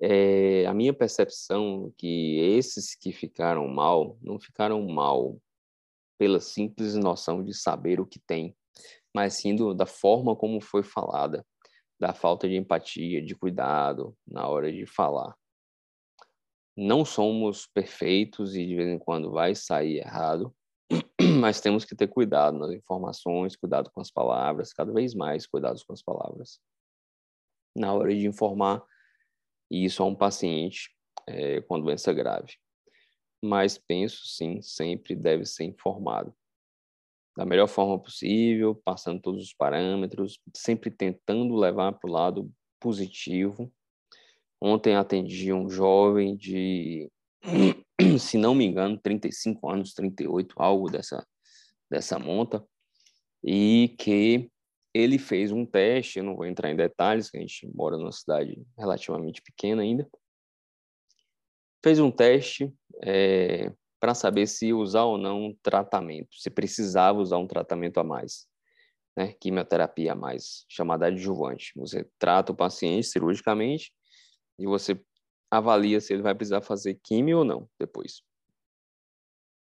É, 0.00 0.66
a 0.66 0.74
minha 0.74 0.92
percepção 0.92 1.88
é 1.88 1.92
que 1.96 2.38
esses 2.38 2.94
que 2.94 3.12
ficaram 3.12 3.68
mal, 3.68 4.18
não 4.20 4.38
ficaram 4.40 4.84
mal 4.86 5.40
pela 6.22 6.38
simples 6.38 6.94
noção 6.94 7.42
de 7.42 7.52
saber 7.52 7.98
o 7.98 8.06
que 8.06 8.20
tem, 8.20 8.56
mas 9.12 9.34
sim 9.34 9.56
do, 9.56 9.74
da 9.74 9.86
forma 9.86 10.36
como 10.36 10.60
foi 10.60 10.84
falada, 10.84 11.44
da 11.98 12.12
falta 12.12 12.48
de 12.48 12.54
empatia, 12.54 13.20
de 13.20 13.34
cuidado 13.34 14.16
na 14.24 14.46
hora 14.46 14.70
de 14.70 14.86
falar. 14.86 15.34
Não 16.76 17.04
somos 17.04 17.66
perfeitos 17.66 18.54
e 18.54 18.64
de 18.64 18.76
vez 18.76 18.88
em 18.88 19.00
quando 19.00 19.32
vai 19.32 19.56
sair 19.56 19.96
errado, 19.96 20.54
mas 21.40 21.60
temos 21.60 21.84
que 21.84 21.96
ter 21.96 22.06
cuidado 22.06 22.56
nas 22.56 22.70
informações, 22.70 23.56
cuidado 23.56 23.90
com 23.90 24.00
as 24.00 24.12
palavras, 24.12 24.72
cada 24.72 24.92
vez 24.92 25.16
mais 25.16 25.44
cuidado 25.44 25.82
com 25.84 25.92
as 25.92 26.02
palavras. 26.04 26.60
Na 27.74 27.92
hora 27.92 28.14
de 28.14 28.28
informar 28.28 28.80
isso 29.68 30.04
a 30.04 30.06
um 30.06 30.14
paciente 30.14 30.96
é, 31.26 31.60
com 31.62 31.80
doença 31.80 32.12
grave 32.12 32.61
mas 33.42 33.76
penso 33.76 34.26
sim, 34.26 34.62
sempre 34.62 35.16
deve 35.16 35.44
ser 35.44 35.64
informado. 35.64 36.32
Da 37.36 37.44
melhor 37.44 37.66
forma 37.66 37.98
possível, 37.98 38.74
passando 38.84 39.20
todos 39.20 39.42
os 39.42 39.54
parâmetros, 39.54 40.38
sempre 40.54 40.90
tentando 40.90 41.56
levar 41.56 41.92
para 41.92 42.08
o 42.08 42.12
lado 42.12 42.52
positivo. 42.78 43.72
Ontem 44.60 44.94
atendi 44.94 45.52
um 45.52 45.68
jovem 45.68 46.36
de, 46.36 47.10
se 48.20 48.36
não 48.36 48.54
me 48.54 48.64
engano, 48.64 48.98
35 48.98 49.68
anos, 49.68 49.94
38, 49.94 50.54
algo 50.58 50.90
dessa, 50.90 51.26
dessa 51.90 52.18
monta, 52.18 52.64
e 53.42 53.94
que 53.98 54.50
ele 54.94 55.18
fez 55.18 55.50
um 55.50 55.64
teste, 55.64 56.18
eu 56.18 56.24
não 56.24 56.36
vou 56.36 56.44
entrar 56.44 56.70
em 56.70 56.76
detalhes, 56.76 57.30
que 57.30 57.38
a 57.38 57.40
gente 57.40 57.66
mora 57.74 57.96
numa 57.96 58.12
cidade 58.12 58.62
relativamente 58.78 59.40
pequena 59.40 59.82
ainda, 59.82 60.08
fez 61.82 61.98
um 61.98 62.10
teste 62.10 62.72
é, 63.02 63.72
para 64.00 64.14
saber 64.14 64.46
se 64.46 64.72
usar 64.72 65.04
ou 65.04 65.18
não 65.18 65.46
um 65.46 65.56
tratamento, 65.62 66.34
se 66.36 66.50
precisava 66.50 67.18
usar 67.18 67.38
um 67.38 67.46
tratamento 67.46 67.98
a 67.98 68.04
mais, 68.04 68.46
né? 69.16 69.32
quimioterapia 69.34 70.12
a 70.12 70.16
mais, 70.16 70.64
chamada 70.68 71.06
adjuvante. 71.06 71.72
Você 71.76 72.08
trata 72.18 72.52
o 72.52 72.56
paciente 72.56 73.06
cirurgicamente 73.06 73.92
e 74.58 74.66
você 74.66 75.00
avalia 75.50 76.00
se 76.00 76.12
ele 76.12 76.22
vai 76.22 76.34
precisar 76.34 76.62
fazer 76.62 76.98
quimio 77.02 77.38
ou 77.38 77.44
não 77.44 77.68
depois, 77.78 78.22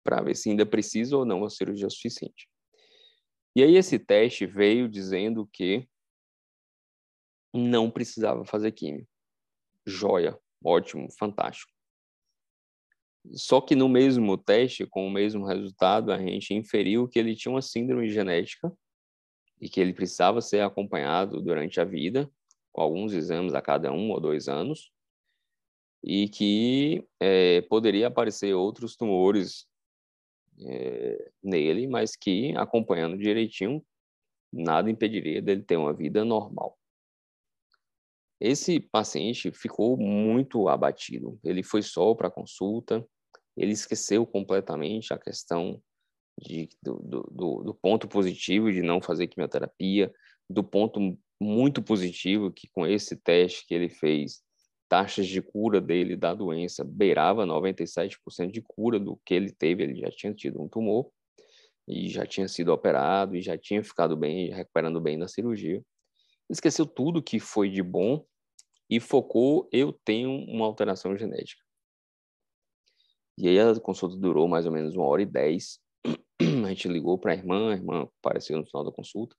para 0.05 0.22
ver 0.22 0.37
se 0.37 0.51
ainda 0.51 0.66
precisa 0.66 1.16
ou 1.16 1.25
não 1.25 1.44
a 1.44 1.51
cirurgia 1.51 1.90
suficiente. 1.90 2.48
E 3.55 3.62
aí 3.62 3.77
esse 3.77 3.98
teste 3.98 4.46
veio 4.46 4.88
dizendo 4.88 5.46
que 5.53 5.88
não 7.53 7.90
precisava 7.90 8.44
fazer 8.44 8.72
químio. 8.72 9.07
Joia, 9.85 10.38
ótimo, 10.64 11.09
fantástico. 11.18 11.71
Só 13.30 13.61
que 13.61 13.76
no 13.76 13.88
mesmo 13.88 14.37
teste, 14.37 14.85
com 14.87 15.06
o 15.06 15.11
mesmo 15.11 15.46
resultado, 15.46 16.12
a 16.12 16.18
gente 16.18 16.54
inferiu 16.54 17.08
que 17.08 17.18
ele 17.18 17.37
tinha 17.37 17.52
uma 17.52 17.62
síndrome 17.62 18.08
genética 18.08 18.72
e 19.61 19.68
que 19.68 19.80
ele 19.80 19.92
precisava 19.92 20.40
ser 20.40 20.61
acompanhado 20.61 21.40
durante 21.40 21.80
a 21.80 21.85
vida, 21.85 22.28
com 22.72 22.82
alguns 22.82 23.12
exames 23.12 23.54
a 23.54 23.62
cada 23.62 23.92
um 23.92 24.11
ou 24.11 24.20
dois 24.20 24.48
anos, 24.48 24.90
e 26.02 26.28
que 26.28 27.06
é, 27.20 27.61
poderia 27.62 28.08
aparecer 28.08 28.54
outros 28.54 28.96
tumores 28.96 29.68
é, 30.66 31.30
nele, 31.42 31.87
mas 31.87 32.16
que 32.16 32.52
acompanhando 32.56 33.16
direitinho, 33.16 33.85
nada 34.52 34.90
impediria 34.90 35.40
dele 35.40 35.62
ter 35.62 35.76
uma 35.76 35.92
vida 35.92 36.24
normal. 36.24 36.76
Esse 38.44 38.81
paciente 38.81 39.52
ficou 39.52 39.96
muito 39.96 40.68
abatido. 40.68 41.38
Ele 41.44 41.62
foi 41.62 41.81
só 41.81 42.12
para 42.12 42.28
consulta, 42.28 43.07
ele 43.57 43.70
esqueceu 43.70 44.26
completamente 44.26 45.14
a 45.14 45.18
questão 45.18 45.81
de, 46.40 46.68
do, 46.83 46.98
do, 47.31 47.62
do, 47.62 47.74
ponto 47.74 48.09
positivo 48.09 48.72
de 48.72 48.83
não 48.83 49.00
fazer 49.00 49.28
quimioterapia, 49.28 50.12
do 50.50 50.64
ponto 50.64 51.16
muito 51.40 51.81
positivo 51.81 52.50
que 52.50 52.68
com 52.72 52.85
esse 52.85 53.14
teste 53.14 53.64
que 53.64 53.74
ele 53.74 53.88
fez, 53.88 54.42
taxas 54.88 55.28
de 55.28 55.40
cura 55.40 55.81
dele 55.81 56.16
da 56.16 56.35
doença 56.35 56.83
beirava 56.83 57.46
97% 57.46 58.50
de 58.50 58.61
cura 58.61 58.98
do 58.98 59.20
que 59.24 59.35
ele 59.35 59.52
teve, 59.52 59.85
ele 59.85 60.00
já 60.00 60.11
tinha 60.11 60.35
tido 60.35 60.61
um 60.61 60.68
tumor 60.68 61.09
e 61.87 62.09
já 62.09 62.26
tinha 62.26 62.48
sido 62.48 62.72
operado 62.72 63.37
e 63.37 63.40
já 63.40 63.57
tinha 63.57 63.85
ficado 63.85 64.16
bem, 64.16 64.52
recuperando 64.52 65.00
bem 65.00 65.16
na 65.16 65.28
cirurgia. 65.28 65.81
Esqueceu 66.50 66.85
tudo 66.85 67.22
que 67.22 67.38
foi 67.38 67.70
de 67.70 67.85
bom 67.85 68.26
e 68.92 69.00
focou, 69.00 69.66
eu 69.72 69.90
tenho 70.05 70.31
uma 70.50 70.66
alteração 70.66 71.16
genética. 71.16 71.62
E 73.38 73.48
aí 73.48 73.59
a 73.59 73.81
consulta 73.81 74.18
durou 74.18 74.46
mais 74.46 74.66
ou 74.66 74.72
menos 74.72 74.94
uma 74.94 75.07
hora 75.07 75.22
e 75.22 75.26
dez. 75.26 75.81
A 76.66 76.68
gente 76.68 76.88
ligou 76.88 77.18
para 77.18 77.33
a 77.33 77.35
irmã, 77.35 77.70
a 77.70 77.74
irmã 77.74 78.02
apareceu 78.22 78.59
no 78.59 78.66
final 78.66 78.85
da 78.85 78.92
consulta. 78.92 79.35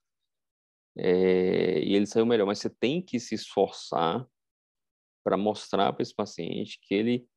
É, 0.98 1.80
e 1.84 1.94
ele 1.94 2.08
saiu 2.08 2.26
melhor, 2.26 2.48
mas 2.48 2.58
você 2.60 2.70
tem 2.70 3.00
que 3.00 3.20
se 3.20 3.36
esforçar 3.36 4.28
para 5.24 5.38
mostrar 5.38 5.94
para 5.94 6.02
esse 6.02 6.16
paciente 6.16 6.80
que 6.82 6.96
ele 6.96 7.28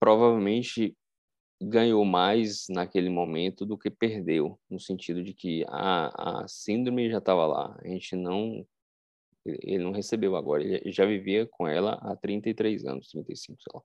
provavelmente 0.00 0.96
ganhou 1.60 2.04
mais 2.06 2.64
naquele 2.70 3.10
momento 3.10 3.66
do 3.66 3.76
que 3.76 3.90
perdeu, 3.90 4.58
no 4.70 4.80
sentido 4.80 5.22
de 5.22 5.34
que 5.34 5.62
a, 5.68 6.42
a 6.42 6.48
síndrome 6.48 7.10
já 7.10 7.18
estava 7.18 7.46
lá, 7.46 7.78
a 7.82 7.88
gente 7.88 8.16
não 8.16 8.66
ele 9.62 9.82
não 9.82 9.92
recebeu 9.92 10.36
agora, 10.36 10.62
ele 10.62 10.92
já 10.92 11.04
vivia 11.04 11.46
com 11.46 11.66
ela 11.66 11.92
há 12.02 12.16
33 12.16 12.84
anos, 12.84 13.08
35, 13.08 13.58
sei 13.60 13.70
lá. 13.74 13.82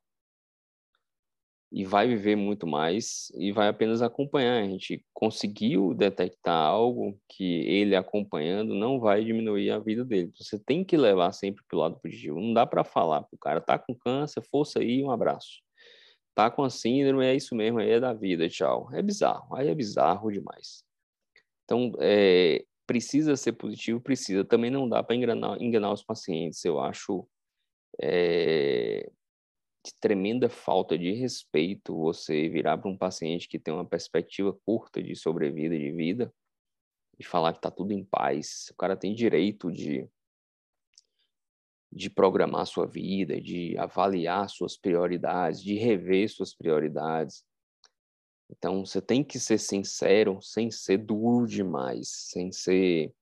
E 1.72 1.84
vai 1.84 2.08
viver 2.08 2.36
muito 2.36 2.68
mais 2.68 3.32
e 3.36 3.52
vai 3.52 3.68
apenas 3.68 4.04
acompanhar. 4.04 4.62
A 4.62 4.68
gente 4.68 5.04
conseguiu 5.12 5.92
detectar 5.96 6.56
algo 6.56 7.20
que 7.28 7.68
ele 7.68 7.96
acompanhando 7.96 8.76
não 8.76 9.00
vai 9.00 9.24
diminuir 9.26 9.72
a 9.72 9.80
vida 9.80 10.06
dele. 10.06 10.32
Você 10.36 10.60
tem 10.60 10.84
que 10.84 10.96
levar 10.96 11.32
sempre 11.32 11.64
para 11.68 11.76
o 11.76 11.80
lado 11.80 12.00
positivo. 12.00 12.40
Não 12.40 12.54
dá 12.54 12.64
para 12.68 12.84
falar 12.84 13.24
para 13.24 13.36
o 13.36 13.40
cara, 13.40 13.60
tá 13.60 13.80
com 13.80 13.96
câncer, 13.96 14.44
força 14.44 14.80
aí, 14.80 15.04
um 15.04 15.10
abraço. 15.10 15.64
Tá 16.36 16.52
com 16.52 16.64
a 16.64 16.70
síndrome, 16.70 17.26
é 17.26 17.36
isso 17.36 17.56
mesmo, 17.56 17.80
aí 17.80 17.90
é 17.90 18.00
da 18.00 18.14
vida, 18.14 18.48
tchau. 18.48 18.90
É 18.94 19.02
bizarro, 19.02 19.56
aí 19.56 19.68
é 19.68 19.76
bizarro 19.76 20.32
demais. 20.32 20.84
Então, 21.64 21.92
é, 22.00 22.64
precisa 22.86 23.36
ser 23.36 23.54
positivo, 23.54 24.00
precisa. 24.02 24.44
Também 24.44 24.72
não 24.72 24.88
dá 24.88 25.04
para 25.04 25.16
enganar, 25.16 25.62
enganar 25.62 25.92
os 25.92 26.04
pacientes. 26.04 26.64
Eu 26.66 26.80
acho 26.80 27.28
é, 28.02 29.10
de 29.86 29.94
tremenda 30.00 30.50
falta 30.50 30.98
de 30.98 31.12
respeito 31.12 31.96
você 31.96 32.48
virar 32.50 32.78
para 32.78 32.90
um 32.90 32.98
paciente 32.98 33.48
que 33.48 33.60
tem 33.60 33.74
uma 33.74 33.86
perspectiva 33.86 34.54
curta 34.66 35.04
de 35.04 35.16
sobrevida, 35.16 35.78
de 35.78 35.92
vida, 35.92 36.34
e 37.20 37.24
falar 37.24 37.52
que 37.52 37.60
está 37.60 37.70
tudo 37.70 37.92
em 37.92 38.04
paz. 38.04 38.70
O 38.72 38.76
cara 38.76 38.96
tem 38.96 39.14
direito 39.14 39.72
de, 39.72 40.08
de 41.92 42.10
programar 42.10 42.66
sua 42.66 42.88
vida, 42.88 43.40
de 43.40 43.78
avaliar 43.78 44.50
suas 44.50 44.78
prioridades, 44.78 45.62
de 45.62 45.76
rever 45.76 46.30
suas 46.30 46.56
prioridades. 46.56 47.46
Então, 48.50 48.86
você 48.86 49.02
tem 49.02 49.24
que 49.24 49.40
ser 49.40 49.58
sincero 49.58 50.42
sem 50.42 50.70
ser 50.70 50.98
duro 50.98 51.48
demais, 51.48 52.10
sem 52.10 52.52
ser 52.52 53.14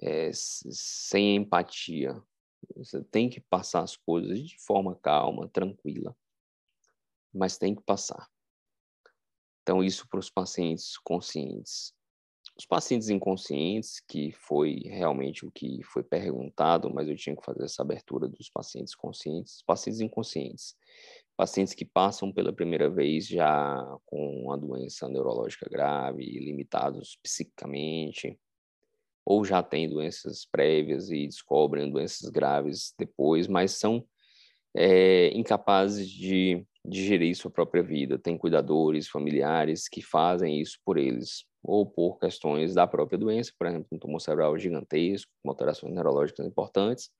é, 0.00 0.30
sem 0.32 1.36
empatia. 1.36 2.20
Você 2.76 3.02
tem 3.04 3.28
que 3.28 3.40
passar 3.40 3.82
as 3.82 3.96
coisas 3.96 4.40
de 4.40 4.58
forma 4.58 4.94
calma, 4.96 5.48
tranquila, 5.48 6.16
mas 7.32 7.58
tem 7.58 7.74
que 7.74 7.82
passar. 7.82 8.28
Então, 9.62 9.82
isso 9.82 10.08
para 10.08 10.20
os 10.20 10.30
pacientes 10.30 10.98
conscientes. 10.98 11.94
Os 12.56 12.66
pacientes 12.66 13.08
inconscientes, 13.08 14.00
que 14.00 14.32
foi 14.32 14.80
realmente 14.84 15.46
o 15.46 15.50
que 15.50 15.82
foi 15.84 16.02
perguntado, 16.02 16.92
mas 16.92 17.08
eu 17.08 17.16
tinha 17.16 17.34
que 17.34 17.44
fazer 17.44 17.64
essa 17.64 17.82
abertura 17.82 18.28
dos 18.28 18.50
pacientes 18.50 18.94
conscientes, 18.94 19.62
pacientes 19.62 20.00
inconscientes 20.00 20.76
pacientes 21.42 21.74
que 21.74 21.84
passam 21.84 22.32
pela 22.32 22.52
primeira 22.52 22.88
vez 22.88 23.26
já 23.26 23.84
com 24.06 24.44
uma 24.44 24.56
doença 24.56 25.08
neurológica 25.08 25.68
grave, 25.68 26.22
limitados 26.38 27.18
psiquicamente, 27.20 28.38
ou 29.26 29.44
já 29.44 29.60
têm 29.60 29.88
doenças 29.88 30.46
prévias 30.46 31.10
e 31.10 31.26
descobrem 31.26 31.90
doenças 31.90 32.30
graves 32.30 32.94
depois, 32.96 33.48
mas 33.48 33.72
são 33.72 34.04
é, 34.72 35.36
incapazes 35.36 36.08
de 36.08 36.64
digerir 36.84 37.34
sua 37.34 37.50
própria 37.50 37.82
vida. 37.82 38.20
Tem 38.20 38.38
cuidadores, 38.38 39.08
familiares 39.08 39.88
que 39.88 40.00
fazem 40.00 40.60
isso 40.60 40.78
por 40.84 40.96
eles, 40.96 41.44
ou 41.60 41.84
por 41.84 42.20
questões 42.20 42.72
da 42.72 42.86
própria 42.86 43.18
doença, 43.18 43.50
por 43.58 43.66
exemplo, 43.66 43.88
um 43.90 43.98
tumor 43.98 44.20
cerebral 44.20 44.56
gigantesco, 44.56 45.32
com 45.42 45.50
alterações 45.50 45.92
neurológicas 45.92 46.46
importantes, 46.46 47.10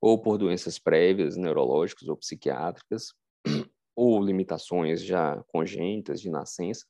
ou 0.00 0.22
por 0.22 0.38
doenças 0.38 0.78
prévias, 0.78 1.36
neurológicas 1.36 2.08
ou 2.08 2.16
psiquiátricas, 2.16 3.08
ou 3.96 4.22
limitações 4.22 5.04
já 5.04 5.42
congênitas 5.48 6.20
de 6.20 6.30
nascença, 6.30 6.86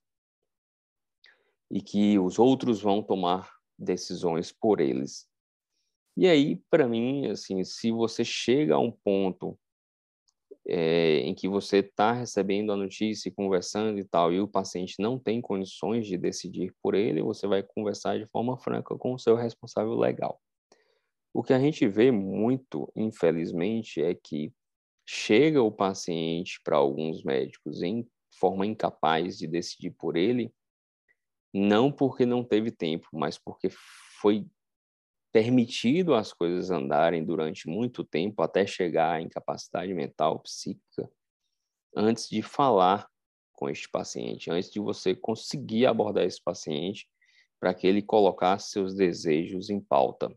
e 1.71 1.81
que 1.81 2.19
os 2.19 2.39
outros 2.39 2.83
vão 2.83 3.03
tomar 3.03 3.51
decisões 3.79 4.53
por 4.53 4.81
eles. 4.81 5.27
E 6.17 6.27
aí, 6.27 6.57
para 6.71 6.87
mim, 6.87 7.27
assim, 7.29 7.65
se 7.65 7.91
você 7.91 8.23
chega 8.23 8.75
a 8.75 8.79
um 8.79 8.93
ponto 8.93 9.59
é, 10.67 11.19
em 11.21 11.35
que 11.35 11.49
você 11.49 11.79
está 11.79 12.13
recebendo 12.13 12.73
a 12.73 12.77
notícia 12.77 13.29
e 13.29 13.33
conversando 13.33 13.99
e 13.99 14.05
tal, 14.05 14.33
e 14.33 14.41
o 14.41 14.47
paciente 14.47 14.97
não 14.99 15.19
tem 15.19 15.41
condições 15.41 16.07
de 16.07 16.17
decidir 16.17 16.75
por 16.83 16.95
ele, 16.95 17.23
você 17.23 17.47
vai 17.47 17.63
conversar 17.63 18.19
de 18.19 18.27
forma 18.27 18.57
franca 18.59 18.97
com 18.97 19.15
o 19.15 19.19
seu 19.19 19.35
responsável 19.35 19.95
legal. 19.95 20.41
O 21.35 21.43
que 21.43 21.55
a 21.55 21.59
gente 21.59 21.89
vê 21.89 22.11
muito, 22.11 22.91
infelizmente, 22.95 24.03
é 24.03 24.15
que 24.15 24.53
chega 25.07 25.63
o 25.63 25.73
paciente 25.73 26.61
para 26.63 26.77
alguns 26.77 27.23
médicos 27.23 27.83
em 27.83 28.07
forma 28.39 28.67
incapaz 28.67 29.39
de 29.39 29.47
decidir 29.47 29.91
por 29.93 30.17
ele, 30.17 30.53
não 31.53 31.93
porque 31.93 32.25
não 32.25 32.43
teve 32.43 32.71
tempo, 32.71 33.09
mas 33.13 33.39
porque 33.39 33.69
foi 34.21 34.47
permitido 35.33 36.15
as 36.15 36.33
coisas 36.33 36.71
andarem 36.71 37.25
durante 37.25 37.69
muito 37.69 38.05
tempo 38.05 38.43
até 38.43 38.67
chegar 38.67 39.15
à 39.15 39.21
incapacidade 39.21 39.93
mental, 39.95 40.41
psíquica, 40.41 41.11
antes 41.97 42.29
de 42.29 42.43
falar 42.43 43.09
com 43.53 43.69
este 43.69 43.89
paciente, 43.89 44.51
antes 44.51 44.71
de 44.71 44.81
você 44.81 45.15
conseguir 45.15 45.87
abordar 45.87 46.25
esse 46.25 46.43
paciente 46.43 47.09
para 47.61 47.73
que 47.73 47.87
ele 47.87 48.03
colocasse 48.03 48.71
seus 48.71 48.95
desejos 48.95 49.71
em 49.71 49.81
pauta. 49.81 50.35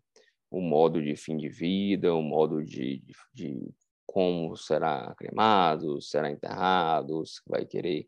O 0.52 0.62
modo 0.62 1.02
de 1.02 1.16
fim 1.16 1.36
de 1.36 1.50
vida, 1.50 2.14
o 2.14 2.22
modo 2.22 2.64
de, 2.64 3.00
de, 3.00 3.14
de 3.34 3.74
como 4.16 4.56
será 4.56 5.14
cremado, 5.18 6.02
será 6.02 6.32
enterrado, 6.32 7.26
se 7.26 7.42
vai 7.46 7.66
querer 7.66 8.08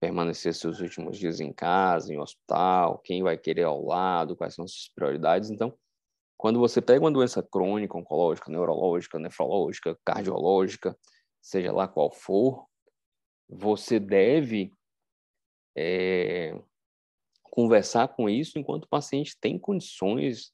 permanecer 0.00 0.52
seus 0.52 0.80
últimos 0.80 1.16
dias 1.16 1.38
em 1.38 1.52
casa, 1.52 2.12
em 2.12 2.18
hospital, 2.18 2.98
quem 2.98 3.22
vai 3.22 3.38
querer 3.38 3.62
ao 3.62 3.80
lado, 3.80 4.34
quais 4.34 4.54
são 4.56 4.66
suas 4.66 4.88
prioridades. 4.88 5.48
Então, 5.48 5.72
quando 6.36 6.58
você 6.58 6.82
pega 6.82 7.04
uma 7.04 7.12
doença 7.12 7.44
crônica, 7.44 7.96
oncológica, 7.96 8.50
neurológica, 8.50 9.20
nefrológica, 9.20 9.96
cardiológica, 10.04 10.98
seja 11.40 11.70
lá 11.70 11.86
qual 11.86 12.10
for, 12.10 12.66
você 13.48 14.00
deve 14.00 14.74
é, 15.76 16.60
conversar 17.44 18.08
com 18.08 18.28
isso 18.28 18.58
enquanto 18.58 18.86
o 18.86 18.88
paciente 18.88 19.38
tem 19.40 19.56
condições 19.56 20.52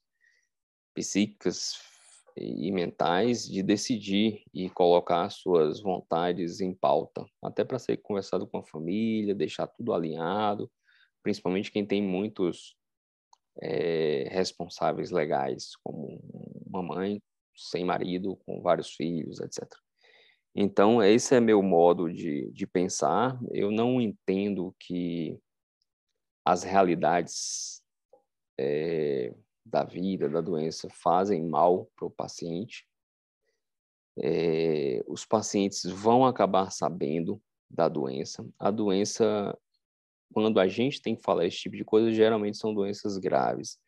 psíquicas 0.93 1.92
e 2.35 2.71
mentais 2.71 3.47
de 3.47 3.61
decidir 3.61 4.43
e 4.53 4.69
colocar 4.69 5.29
suas 5.29 5.81
vontades 5.81 6.61
em 6.61 6.73
pauta, 6.73 7.25
até 7.41 7.63
para 7.63 7.79
ser 7.79 7.97
conversado 7.97 8.47
com 8.47 8.57
a 8.57 8.63
família, 8.63 9.35
deixar 9.35 9.67
tudo 9.67 9.93
alinhado, 9.93 10.71
principalmente 11.21 11.71
quem 11.71 11.85
tem 11.85 12.01
muitos 12.01 12.75
é, 13.61 14.27
responsáveis 14.31 15.11
legais, 15.11 15.75
como 15.83 16.19
uma 16.65 16.81
mãe 16.81 17.21
sem 17.55 17.85
marido, 17.85 18.35
com 18.45 18.61
vários 18.61 18.93
filhos, 18.95 19.39
etc. 19.39 19.63
Então, 20.55 21.01
esse 21.01 21.35
é 21.35 21.39
meu 21.39 21.61
modo 21.61 22.11
de, 22.11 22.51
de 22.51 22.67
pensar. 22.67 23.39
Eu 23.51 23.71
não 23.71 23.99
entendo 24.01 24.75
que 24.79 25.37
as 26.45 26.63
realidades 26.63 27.81
é, 28.59 29.33
da 29.65 29.83
vida, 29.83 30.29
da 30.29 30.41
doença, 30.41 30.89
fazem 30.89 31.43
mal 31.47 31.89
para 31.95 32.05
o 32.05 32.11
paciente. 32.11 32.87
É, 34.17 35.03
os 35.07 35.25
pacientes 35.25 35.83
vão 35.85 36.25
acabar 36.25 36.71
sabendo 36.71 37.41
da 37.69 37.87
doença. 37.87 38.45
A 38.59 38.69
doença, 38.69 39.57
quando 40.33 40.59
a 40.59 40.67
gente 40.67 41.01
tem 41.01 41.15
que 41.15 41.23
falar 41.23 41.45
esse 41.45 41.57
tipo 41.57 41.75
de 41.75 41.83
coisa, 41.83 42.11
geralmente 42.11 42.57
são 42.57 42.73
doenças 42.73 43.17
graves. 43.17 43.79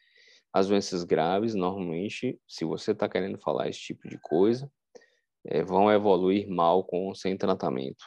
As 0.52 0.68
doenças 0.68 1.04
graves, 1.04 1.54
normalmente, 1.54 2.40
se 2.48 2.64
você 2.64 2.92
está 2.92 3.10
querendo 3.10 3.38
falar 3.38 3.68
esse 3.68 3.80
tipo 3.80 4.08
de 4.08 4.18
coisa, 4.18 4.72
é, 5.46 5.62
vão 5.62 5.92
evoluir 5.92 6.50
mal 6.50 6.84
com 6.84 7.14
sem 7.14 7.38
tratamento. 7.38 8.06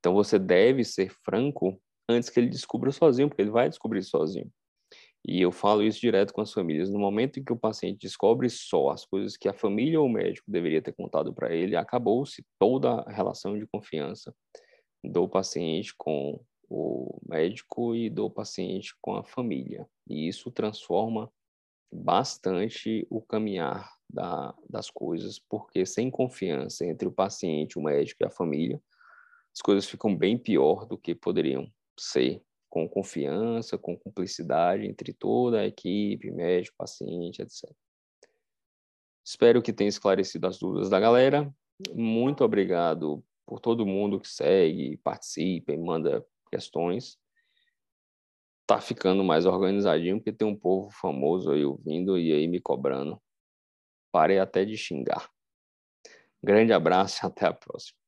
Então 0.00 0.14
você 0.14 0.38
deve 0.38 0.82
ser 0.82 1.10
franco 1.22 1.80
antes 2.08 2.30
que 2.30 2.40
ele 2.40 2.48
descubra 2.48 2.90
sozinho, 2.90 3.28
porque 3.28 3.42
ele 3.42 3.50
vai 3.50 3.68
descobrir 3.68 4.02
sozinho. 4.02 4.50
E 5.26 5.40
eu 5.40 5.52
falo 5.52 5.82
isso 5.82 6.00
direto 6.00 6.32
com 6.32 6.40
as 6.40 6.52
famílias. 6.52 6.90
No 6.90 6.98
momento 6.98 7.38
em 7.38 7.44
que 7.44 7.52
o 7.52 7.58
paciente 7.58 8.00
descobre 8.00 8.48
só 8.48 8.90
as 8.90 9.04
coisas 9.04 9.36
que 9.36 9.48
a 9.48 9.52
família 9.52 10.00
ou 10.00 10.06
o 10.06 10.12
médico 10.12 10.50
deveria 10.50 10.80
ter 10.80 10.92
contado 10.92 11.32
para 11.32 11.54
ele, 11.54 11.76
acabou-se 11.76 12.44
toda 12.58 13.00
a 13.02 13.12
relação 13.12 13.58
de 13.58 13.66
confiança 13.66 14.34
do 15.04 15.28
paciente 15.28 15.94
com 15.96 16.40
o 16.68 17.20
médico 17.28 17.94
e 17.94 18.08
do 18.08 18.30
paciente 18.30 18.94
com 19.00 19.16
a 19.16 19.24
família. 19.24 19.86
E 20.08 20.28
isso 20.28 20.50
transforma 20.50 21.30
bastante 21.92 23.06
o 23.10 23.20
caminhar 23.20 23.92
da, 24.08 24.54
das 24.68 24.90
coisas, 24.90 25.38
porque 25.38 25.84
sem 25.84 26.10
confiança 26.10 26.86
entre 26.86 27.08
o 27.08 27.12
paciente, 27.12 27.78
o 27.78 27.82
médico 27.82 28.22
e 28.22 28.26
a 28.26 28.30
família, 28.30 28.80
as 29.52 29.60
coisas 29.60 29.86
ficam 29.86 30.16
bem 30.16 30.38
pior 30.38 30.86
do 30.86 30.96
que 30.96 31.14
poderiam 31.14 31.70
ser 31.98 32.42
com 32.70 32.88
confiança, 32.88 33.76
com 33.76 33.98
cumplicidade 33.98 34.86
entre 34.86 35.12
toda 35.12 35.60
a 35.60 35.66
equipe, 35.66 36.30
médico, 36.30 36.76
paciente, 36.78 37.42
etc. 37.42 37.68
Espero 39.24 39.60
que 39.60 39.72
tenha 39.72 39.88
esclarecido 39.88 40.46
as 40.46 40.58
dúvidas 40.58 40.88
da 40.88 40.98
galera. 40.98 41.52
Muito 41.92 42.44
obrigado 42.44 43.22
por 43.44 43.58
todo 43.60 43.84
mundo 43.84 44.20
que 44.20 44.28
segue, 44.28 44.96
participa 44.98 45.72
e 45.72 45.76
manda 45.76 46.24
questões. 46.50 47.18
Tá 48.66 48.80
ficando 48.80 49.24
mais 49.24 49.46
organizadinho 49.46 50.18
porque 50.18 50.32
tem 50.32 50.46
um 50.46 50.56
povo 50.56 50.90
famoso 50.90 51.50
aí 51.50 51.64
ouvindo 51.64 52.16
e 52.16 52.32
aí 52.32 52.46
me 52.46 52.60
cobrando. 52.60 53.20
Parei 54.12 54.38
até 54.38 54.64
de 54.64 54.76
xingar. 54.76 55.28
Grande 56.42 56.72
abraço 56.72 57.24
e 57.24 57.26
até 57.26 57.46
a 57.46 57.52
próxima. 57.52 57.98